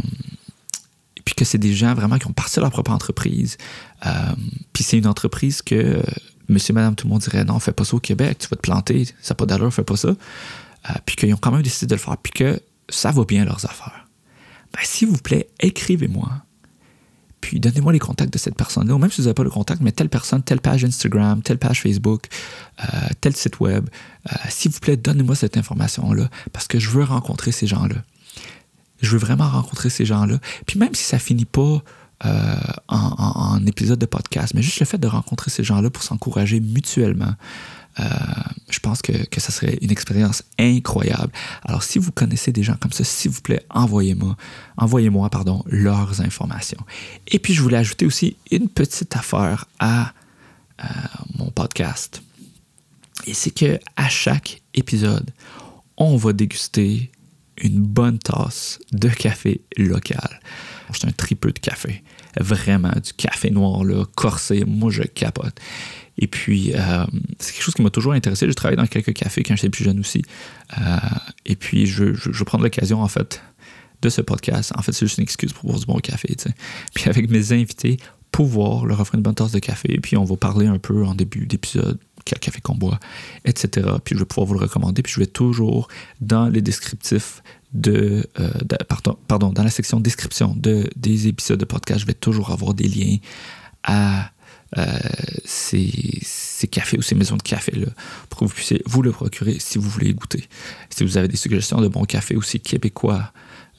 puis 1.25 1.35
que 1.35 1.45
c'est 1.45 1.59
des 1.59 1.75
gens 1.75 1.95
vraiment 1.95 2.19
qui 2.19 2.27
ont 2.27 2.33
parti 2.33 2.59
leur 2.59 2.71
propre 2.71 2.91
entreprise. 2.91 3.59
Euh, 4.07 4.11
puis 4.73 4.83
c'est 4.83 4.99
une 4.99 5.07
entreprise 5.07 5.63
que 5.63 6.03
monsieur, 6.49 6.73
madame, 6.73 6.95
tout 6.95 7.07
le 7.07 7.13
monde 7.13 7.21
dirait 7.21 7.45
non, 7.45 7.59
fais 7.59 7.73
pas 7.73 7.85
ça 7.85 7.95
au 7.97 8.01
Québec, 8.01 8.39
tu 8.39 8.49
vas 8.49 8.57
te 8.57 8.63
planter, 8.63 9.05
ça 9.21 9.33
n'a 9.33 9.35
pas 9.37 9.47
d'allure, 9.47 9.73
fais 9.73 9.85
pas 9.85 9.97
ça. 9.97 10.15
puis 11.05 11.17
qu'ils 11.17 11.35
ont 11.35 11.39
quand 11.39 11.53
même 11.53 11.63
décidé 11.63 11.87
de 11.87 11.95
le 11.95 12.01
faire, 12.01 12.17
puis 12.17 12.33
que 12.33 12.61
ça 12.89 13.11
va 13.11 13.25
bien 13.25 13.45
leurs 13.45 13.65
affaires. 13.67 14.09
Ben, 14.73 14.81
s'il 14.83 15.09
vous 15.09 15.19
plaît, 15.19 15.49
écrivez-moi 15.61 16.31
puis 17.41 17.61
donnez-moi 17.61 17.93
les 17.93 17.99
contacts 17.99 18.33
de 18.33 18.39
cette 18.39 18.57
personne-là, 18.57 18.95
ou 18.95 18.99
même 18.99 19.11
si 19.11 19.21
vous 19.21 19.25
n'avez 19.25 19.35
pas 19.35 19.45
le 19.45 19.51
contact, 19.51 19.81
mais 19.81 19.93
telle 19.93 20.09
personne, 20.09 20.43
telle 20.43 20.61
page 20.61 20.85
Instagram, 20.85 21.43
telle 21.43 21.59
page 21.59 21.83
Facebook, 21.83 22.27
euh, 22.81 22.85
tel 23.21 23.35
site 23.37 23.61
web, 23.61 23.89
euh, 24.31 24.35
s'il 24.49 24.73
vous 24.73 24.81
plaît, 24.81 24.97
donnez-moi 24.97 25.35
cette 25.35 25.57
information-là, 25.57 26.29
parce 26.53 26.67
que 26.67 26.79
je 26.79 26.91
veux 26.91 27.05
rencontrer 27.05 27.53
ces 27.53 27.67
gens-là. 27.67 27.97
Je 29.01 29.11
veux 29.11 29.19
vraiment 29.19 29.49
rencontrer 29.49 29.91
ces 29.91 30.05
gens-là. 30.05 30.39
Puis 30.67 30.79
même 30.79 30.95
si 30.95 31.05
ça 31.05 31.19
finit 31.19 31.45
pas 31.45 31.83
euh, 32.27 32.57
en, 32.89 33.65
épisode 33.67 33.99
de 33.99 34.07
podcast, 34.07 34.53
mais 34.55 34.63
juste 34.63 34.81
le 34.81 34.87
fait 34.87 34.99
de 34.99 35.07
rencontrer 35.07 35.51
ces 35.51 35.63
gens-là 35.63 35.89
pour 35.91 36.03
s'encourager 36.03 36.59
mutuellement, 36.59 37.35
euh, 38.01 38.05
je 38.71 38.79
pense 38.81 39.03
que, 39.03 39.13
que 39.27 39.41
serait 39.41 39.79
une 39.81 39.91
expérience 39.91 40.43
incroyable. 40.59 41.33
Alors, 41.65 41.83
si 41.83 41.99
vous 41.99 42.13
connaissez 42.13 42.53
des 42.53 42.63
gens 42.63 42.77
comme 42.81 42.93
ça, 42.93 43.05
s'il 43.05 43.31
vous 43.31 43.41
plaît, 43.41 43.63
envoyez-moi, 43.71 44.37
envoyez-moi, 44.77 45.31
pardon, 45.31 45.65
leurs 45.67 46.21
informations. 46.21 46.81
Et 47.27 47.39
puis, 47.39 47.55
je 47.55 47.63
voulais 47.63 47.77
ajouter 47.77 48.07
aussi 48.07 48.37
une 48.51 48.69
petite 48.69 49.17
affaire 49.17 49.67
à 49.79 50.13
euh, 50.81 50.87
mon 51.37 51.51
podcast. 51.51 52.23
Et 53.27 53.35
c'est 53.35 53.51
que 53.51 53.79
à 53.97 54.09
chaque 54.09 54.63
épisode, 54.75 55.31
on 55.97 56.17
va 56.17 56.33
déguster 56.33 57.11
une 57.63 57.81
bonne 57.81 58.19
tasse 58.19 58.79
de 58.93 59.09
café 59.09 59.61
local. 59.77 60.41
C'est 60.93 61.07
un 61.07 61.13
tripeux 61.13 61.53
de 61.53 61.59
café. 61.59 62.03
Vraiment, 62.41 62.93
du 62.93 63.13
café 63.13 63.51
noir, 63.51 63.85
là, 63.85 64.05
corsé. 64.15 64.65
Moi, 64.67 64.91
je 64.91 65.03
capote. 65.03 65.59
Et 66.19 66.27
puis, 66.27 66.73
euh, 66.75 67.05
c'est 67.39 67.53
quelque 67.53 67.63
chose 67.63 67.75
qui 67.75 67.83
m'a 67.83 67.91
toujours 67.91 68.13
intéressé. 68.13 68.47
J'ai 68.47 68.55
travaillé 68.55 68.77
dans 68.77 68.87
quelques 68.87 69.13
cafés 69.13 69.43
quand 69.43 69.55
j'étais 69.55 69.71
plus 69.71 69.85
jeune 69.85 70.01
aussi. 70.01 70.23
Euh, 70.79 70.97
et 71.47 71.57
puis, 71.57 71.87
je, 71.87 72.15
je, 72.15 72.33
je 72.33 72.45
prends 72.45 72.59
l'occasion, 72.59 73.03
en 73.03 73.09
fait, 73.09 73.43
de 74.03 74.09
ce 74.09 74.21
podcast. 74.21 74.73
En 74.77 74.83
fait, 74.83 74.93
c'est 74.93 75.07
juste 75.07 75.19
une 75.19 75.25
excuse 75.25 75.53
pour 75.53 75.67
boire 75.67 75.79
du 75.79 75.87
bon 75.87 75.99
café. 75.99 76.35
Puis, 76.95 77.09
avec 77.09 77.31
mes 77.31 77.53
invités, 77.53 77.99
pouvoir 78.33 78.87
leur 78.87 79.01
offrir 79.01 79.17
une 79.19 79.23
bonne 79.23 79.35
tasse 79.35 79.53
de 79.53 79.59
café. 79.59 79.95
Et 79.95 80.01
puis, 80.01 80.17
on 80.17 80.25
va 80.25 80.37
parler 80.37 80.67
un 80.67 80.79
peu 80.79 81.05
en 81.05 81.15
début 81.15 81.47
d'épisode 81.47 81.99
quel 82.29 82.39
café 82.39 82.61
qu'on 82.61 82.75
boit, 82.75 83.01
etc. 83.45 83.87
Puis, 84.05 84.15
je 84.15 84.21
vais 84.21 84.27
pouvoir 84.27 84.47
vous 84.47 84.55
le 84.55 84.61
recommander. 84.61 85.03
Puis, 85.03 85.13
je 85.15 85.21
vais 85.21 85.27
toujours, 85.27 85.89
dans 86.21 86.49
les 86.49 86.63
descriptifs 86.63 87.43
de, 87.73 88.27
euh, 88.39 88.51
pardon, 88.89 89.19
pardon, 89.27 89.51
dans 89.51 89.63
la 89.63 89.71
section 89.71 90.01
description 90.01 90.55
de, 90.57 90.89
des 90.97 91.29
épisodes 91.29 91.59
de 91.59 91.65
podcast, 91.65 92.01
je 92.01 92.07
vais 92.07 92.15
toujours 92.15 92.51
avoir 92.51 92.75
des 92.75 92.89
liens 92.89 93.17
à 93.85 94.31
euh, 94.77 94.99
ces, 95.47 96.69
cafés 96.71 96.99
ou 96.99 97.03
ces 97.03 97.15
maisons 97.15 97.37
de 97.37 97.43
café-là 97.43 97.87
pour 98.29 98.41
que 98.41 98.45
vous 98.45 98.53
puissiez 98.53 98.83
vous 98.85 99.01
le 99.01 99.13
procurer 99.13 99.57
si 99.59 99.79
vous 99.79 99.89
voulez 99.89 100.13
goûter. 100.13 100.47
Si 100.91 101.05
vous 101.05 101.17
avez 101.17 101.29
des 101.29 101.39
suggestions 101.39 101.81
de 101.81 101.89
bons 101.89 102.05
cafés 102.05 102.37
aussi 102.37 102.61
québécois, 102.61 103.33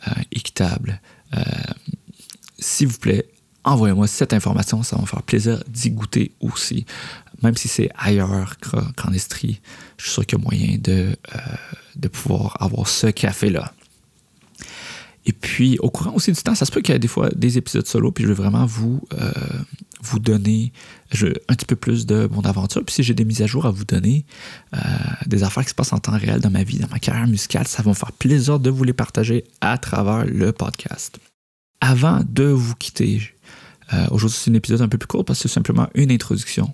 euh, 0.07 0.11
équitables, 0.31 0.99
euh, 1.35 1.43
s'il 2.57 2.87
vous 2.87 2.97
plaît, 2.97 3.29
envoyez-moi 3.63 4.07
cette 4.07 4.33
information, 4.33 4.81
ça 4.81 4.95
va 4.95 5.03
me 5.03 5.07
faire 5.07 5.21
plaisir 5.21 5.63
d'y 5.67 5.91
goûter 5.91 6.31
aussi. 6.39 6.87
Même 7.43 7.55
si 7.55 7.67
c'est 7.67 7.89
ailleurs 7.95 8.57
qu'en 8.59 9.11
Estrie, 9.13 9.61
je 9.97 10.03
suis 10.03 10.11
sûr 10.11 10.25
qu'il 10.25 10.37
y 10.37 10.41
a 10.41 10.43
moyen 10.43 10.77
de, 10.77 11.15
de 11.95 12.07
pouvoir 12.07 12.61
avoir 12.61 12.87
ce 12.87 13.07
café-là. 13.07 13.73
Et 15.25 15.31
puis, 15.31 15.77
au 15.79 15.91
courant 15.91 16.13
aussi 16.15 16.31
du 16.31 16.41
temps, 16.41 16.55
ça 16.55 16.65
se 16.65 16.71
peut 16.71 16.81
qu'il 16.81 16.93
y 16.93 16.95
ait 16.95 16.99
des 16.99 17.07
fois 17.07 17.29
des 17.35 17.59
épisodes 17.59 17.85
solo, 17.85 18.11
puis 18.11 18.23
je 18.23 18.29
vais 18.29 18.33
vraiment 18.33 18.65
vous, 18.65 19.01
euh, 19.13 19.31
vous 20.01 20.17
donner 20.17 20.71
un 21.13 21.53
petit 21.53 21.65
peu 21.67 21.75
plus 21.75 22.07
de 22.07 22.27
mon 22.31 22.41
aventure. 22.41 22.83
Puis 22.83 22.95
si 22.95 23.03
j'ai 23.03 23.13
des 23.13 23.25
mises 23.25 23.43
à 23.43 23.45
jour 23.45 23.67
à 23.67 23.71
vous 23.71 23.85
donner, 23.85 24.25
euh, 24.73 24.79
des 25.27 25.43
affaires 25.43 25.63
qui 25.63 25.69
se 25.69 25.75
passent 25.75 25.93
en 25.93 25.99
temps 25.99 26.17
réel 26.17 26.39
dans 26.39 26.49
ma 26.49 26.63
vie, 26.63 26.79
dans 26.79 26.87
ma 26.87 26.99
carrière 26.99 27.27
musicale, 27.27 27.67
ça 27.67 27.83
va 27.83 27.89
me 27.89 27.95
faire 27.95 28.11
plaisir 28.11 28.59
de 28.59 28.71
vous 28.71 28.83
les 28.83 28.93
partager 28.93 29.43
à 29.61 29.77
travers 29.77 30.25
le 30.25 30.51
podcast. 30.51 31.19
Avant 31.81 32.21
de 32.27 32.45
vous 32.45 32.75
quitter, 32.75 33.21
euh, 33.93 34.07
aujourd'hui 34.11 34.37
c'est 34.41 34.49
un 34.49 34.55
épisode 34.55 34.81
un 34.81 34.87
peu 34.87 34.97
plus 34.97 35.07
court 35.07 35.25
parce 35.25 35.43
que 35.43 35.47
c'est 35.47 35.53
simplement 35.53 35.89
une 35.93 36.11
introduction. 36.11 36.73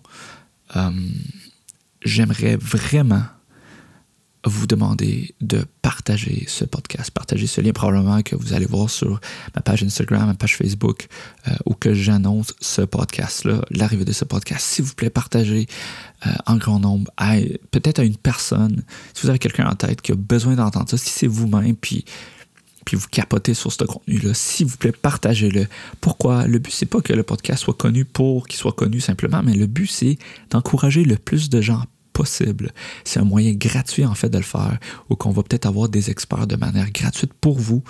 J'aimerais 2.04 2.56
vraiment 2.58 3.24
vous 4.46 4.68
demander 4.68 5.34
de 5.42 5.66
partager 5.82 6.46
ce 6.48 6.66
podcast, 6.66 7.12
partager 7.12 7.48
ce 7.48 7.62
lien 7.62 7.72
probablement 7.72 8.22
que 8.22 8.36
vous 8.36 8.54
allez 8.54 8.66
voir 8.66 8.90
sur 8.90 9.20
ma 9.56 9.62
page 9.62 9.84
Instagram, 9.84 10.28
ma 10.28 10.34
page 10.36 10.56
Facebook, 10.56 11.08
euh, 11.48 11.52
où 11.66 11.74
que 11.74 11.94
j'annonce 11.94 12.54
ce 12.62 12.82
podcast-là, 12.84 13.62
l'arrivée 13.72 14.06
de 14.06 14.12
ce 14.12 14.26
podcast. 14.26 14.66
S'il 14.66 14.86
vous 14.86 14.94
plaît, 14.94 15.10
partagez 15.10 15.68
euh, 16.26 16.30
en 16.46 16.58
grand 16.58 16.80
nombre, 16.80 17.12
peut-être 17.72 18.00
à 18.00 18.04
une 18.04 18.18
personne, 18.18 18.84
si 19.14 19.24
vous 19.24 19.30
avez 19.30 19.40
quelqu'un 19.40 19.68
en 19.68 19.76
tête 19.76 20.02
qui 20.02 20.12
a 20.12 20.16
besoin 20.16 20.56
d'entendre 20.56 20.90
ça, 20.90 20.98
si 20.98 21.10
c'est 21.10 21.28
vous-même, 21.28 21.76
puis 21.76 22.06
puis 22.86 22.96
vous 22.96 23.08
capotez 23.10 23.54
sur 23.54 23.72
ce 23.72 23.84
contenu-là, 23.84 24.34
s'il 24.34 24.68
vous 24.68 24.78
plaît, 24.78 24.92
partagez-le. 24.92 25.68
Pourquoi? 26.02 26.48
Le 26.48 26.60
but, 26.60 26.72
c'est 26.72 26.86
pas 26.86 27.02
que 27.02 27.14
le 27.14 27.24
podcast 27.24 27.64
soit 27.64 27.74
connu 27.74 28.06
pour 28.06 28.48
qu'il 28.48 28.58
soit 28.58 28.72
connu 28.72 29.00
simplement, 29.00 29.42
mais 29.44 29.56
le 29.56 29.66
but, 29.66 29.88
c'est 29.88 30.18
d'encourager 30.52 31.04
le 31.04 31.16
plus 31.18 31.50
de 31.50 31.62
gens 31.62 31.82
possible. 32.16 32.72
C'est 33.04 33.20
un 33.20 33.26
moyen 33.26 33.52
gratuit, 33.52 34.06
en 34.06 34.16
fait, 34.16 34.30
de 34.30 34.38
le 34.38 34.44
faire, 34.44 34.80
ou 35.10 35.16
qu'on 35.16 35.32
va 35.32 35.44
peut-être 35.44 35.66
avoir 35.66 35.90
des 35.90 36.10
experts 36.10 36.48
de 36.48 36.56
manière 36.56 36.90
gratuite 36.92 37.34
pour 37.34 37.60
vous. 37.60 37.84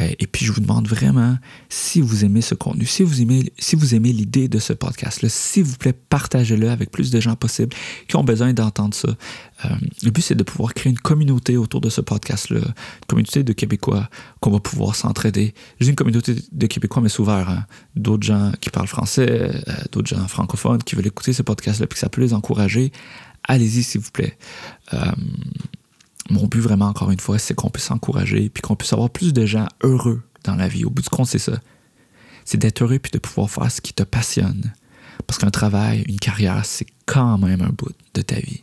Euh, 0.00 0.08
et 0.18 0.26
puis, 0.26 0.44
je 0.44 0.50
vous 0.50 0.60
demande 0.60 0.88
vraiment, 0.88 1.38
si 1.68 2.00
vous 2.00 2.24
aimez 2.24 2.40
ce 2.40 2.56
contenu, 2.56 2.84
si 2.84 3.04
vous 3.04 3.22
aimez, 3.22 3.52
si 3.58 3.76
vous 3.76 3.94
aimez 3.94 4.12
l'idée 4.12 4.48
de 4.48 4.58
ce 4.58 4.72
podcast-là, 4.72 5.28
s'il 5.28 5.62
vous 5.62 5.76
plaît, 5.76 5.92
partagez-le 5.92 6.68
avec 6.68 6.90
plus 6.90 7.12
de 7.12 7.20
gens 7.20 7.36
possible 7.36 7.74
qui 8.08 8.16
ont 8.16 8.24
besoin 8.24 8.52
d'entendre 8.52 8.94
ça. 8.94 9.08
Euh, 9.64 9.68
le 10.02 10.10
but, 10.10 10.22
c'est 10.22 10.34
de 10.34 10.42
pouvoir 10.42 10.74
créer 10.74 10.90
une 10.90 10.98
communauté 10.98 11.56
autour 11.56 11.80
de 11.80 11.90
ce 11.90 12.00
podcast-là, 12.00 12.60
une 12.60 13.06
communauté 13.06 13.44
de 13.44 13.52
Québécois 13.52 14.08
qu'on 14.40 14.50
va 14.50 14.58
pouvoir 14.58 14.96
s'entraider. 14.96 15.54
Dis 15.80 15.90
une 15.90 15.94
communauté 15.94 16.34
de 16.50 16.66
Québécois, 16.66 17.02
mais 17.02 17.08
c'est 17.08 17.20
ouvert. 17.20 17.48
Hein. 17.48 17.66
D'autres 17.94 18.24
gens 18.24 18.50
qui 18.60 18.70
parlent 18.70 18.88
français, 18.88 19.52
euh, 19.68 19.72
d'autres 19.92 20.08
gens 20.08 20.26
francophones 20.26 20.82
qui 20.82 20.96
veulent 20.96 21.06
écouter 21.06 21.32
ce 21.32 21.42
podcast-là, 21.42 21.86
puis 21.86 21.94
que 21.94 22.00
ça 22.00 22.08
peut 22.08 22.20
les 22.20 22.34
encourager. 22.34 22.90
Allez-y, 23.50 23.82
s'il 23.82 24.00
vous 24.00 24.12
plaît. 24.12 24.38
Euh, 24.94 25.10
mon 26.30 26.46
but, 26.46 26.60
vraiment, 26.60 26.84
encore 26.84 27.10
une 27.10 27.18
fois, 27.18 27.36
c'est 27.40 27.52
qu'on 27.52 27.68
puisse 27.68 27.86
s'encourager, 27.86 28.48
puis 28.48 28.62
qu'on 28.62 28.76
puisse 28.76 28.92
avoir 28.92 29.10
plus 29.10 29.32
de 29.32 29.44
gens 29.44 29.66
heureux 29.82 30.22
dans 30.44 30.54
la 30.54 30.68
vie. 30.68 30.84
Au 30.84 30.90
bout 30.90 31.02
du 31.02 31.08
compte, 31.08 31.26
c'est 31.26 31.40
ça. 31.40 31.58
C'est 32.44 32.58
d'être 32.58 32.80
heureux, 32.80 33.00
puis 33.00 33.10
de 33.10 33.18
pouvoir 33.18 33.50
faire 33.50 33.68
ce 33.68 33.80
qui 33.80 33.92
te 33.92 34.04
passionne. 34.04 34.72
Parce 35.26 35.40
qu'un 35.40 35.50
travail, 35.50 36.04
une 36.06 36.20
carrière, 36.20 36.64
c'est 36.64 36.86
quand 37.06 37.38
même 37.38 37.60
un 37.60 37.70
bout 37.70 37.92
de 38.14 38.22
ta 38.22 38.36
vie. 38.36 38.62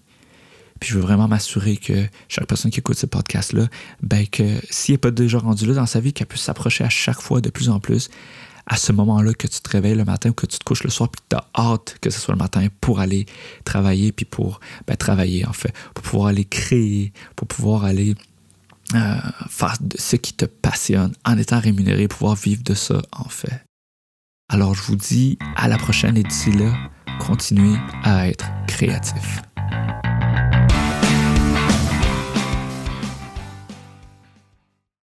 Puis 0.79 0.91
je 0.91 0.95
veux 0.95 1.01
vraiment 1.01 1.27
m'assurer 1.27 1.75
que 1.75 2.07
chaque 2.29 2.47
personne 2.47 2.71
qui 2.71 2.79
écoute 2.79 2.97
ce 2.97 3.07
podcast-là, 3.07 3.67
ben 4.01 4.25
que 4.25 4.45
s'il 4.69 4.93
n'est 4.93 4.99
pas 4.99 5.11
déjà 5.11 5.39
rendu 5.39 5.65
là 5.65 5.73
dans 5.73 5.85
sa 5.85 5.99
vie, 5.99 6.13
qu'elle 6.13 6.27
puisse 6.27 6.43
s'approcher 6.43 6.85
à 6.85 6.89
chaque 6.89 7.19
fois 7.19 7.41
de 7.41 7.49
plus 7.49 7.67
en 7.67 7.81
plus 7.81 8.09
à 8.67 8.75
ce 8.75 8.91
moment-là 8.91 9.33
que 9.33 9.47
tu 9.47 9.61
te 9.61 9.69
réveilles 9.69 9.95
le 9.95 10.05
matin 10.05 10.29
ou 10.29 10.33
que 10.33 10.45
tu 10.45 10.59
te 10.59 10.63
couches 10.63 10.83
le 10.83 10.89
soir, 10.89 11.09
puis 11.09 11.21
tu 11.29 11.35
as 11.35 11.45
hâte 11.57 11.97
que 12.01 12.09
ce 12.09 12.19
soit 12.19 12.33
le 12.33 12.39
matin 12.39 12.67
pour 12.81 12.99
aller 12.99 13.25
travailler, 13.63 14.11
puis 14.11 14.25
pour 14.25 14.59
ben, 14.85 14.97
travailler 14.97 15.45
en 15.45 15.53
fait, 15.53 15.73
pour 15.93 16.03
pouvoir 16.03 16.27
aller 16.27 16.45
créer, 16.45 17.13
pour 17.35 17.47
pouvoir 17.47 17.85
aller 17.85 18.15
euh, 18.93 19.15
faire 19.49 19.77
ce 19.97 20.15
qui 20.17 20.33
te 20.33 20.45
passionne 20.45 21.13
en 21.25 21.37
étant 21.37 21.59
rémunéré, 21.59 22.07
pouvoir 22.07 22.35
vivre 22.35 22.63
de 22.63 22.73
ça 22.73 23.01
en 23.13 23.29
fait. 23.29 23.63
Alors 24.49 24.75
je 24.75 24.83
vous 24.83 24.95
dis 24.95 25.37
à 25.55 25.67
la 25.67 25.77
prochaine 25.77 26.17
et 26.17 26.23
d'ici 26.23 26.51
là, 26.51 26.73
continuez 27.19 27.77
à 28.03 28.27
être 28.27 28.49
créatif. 28.67 29.41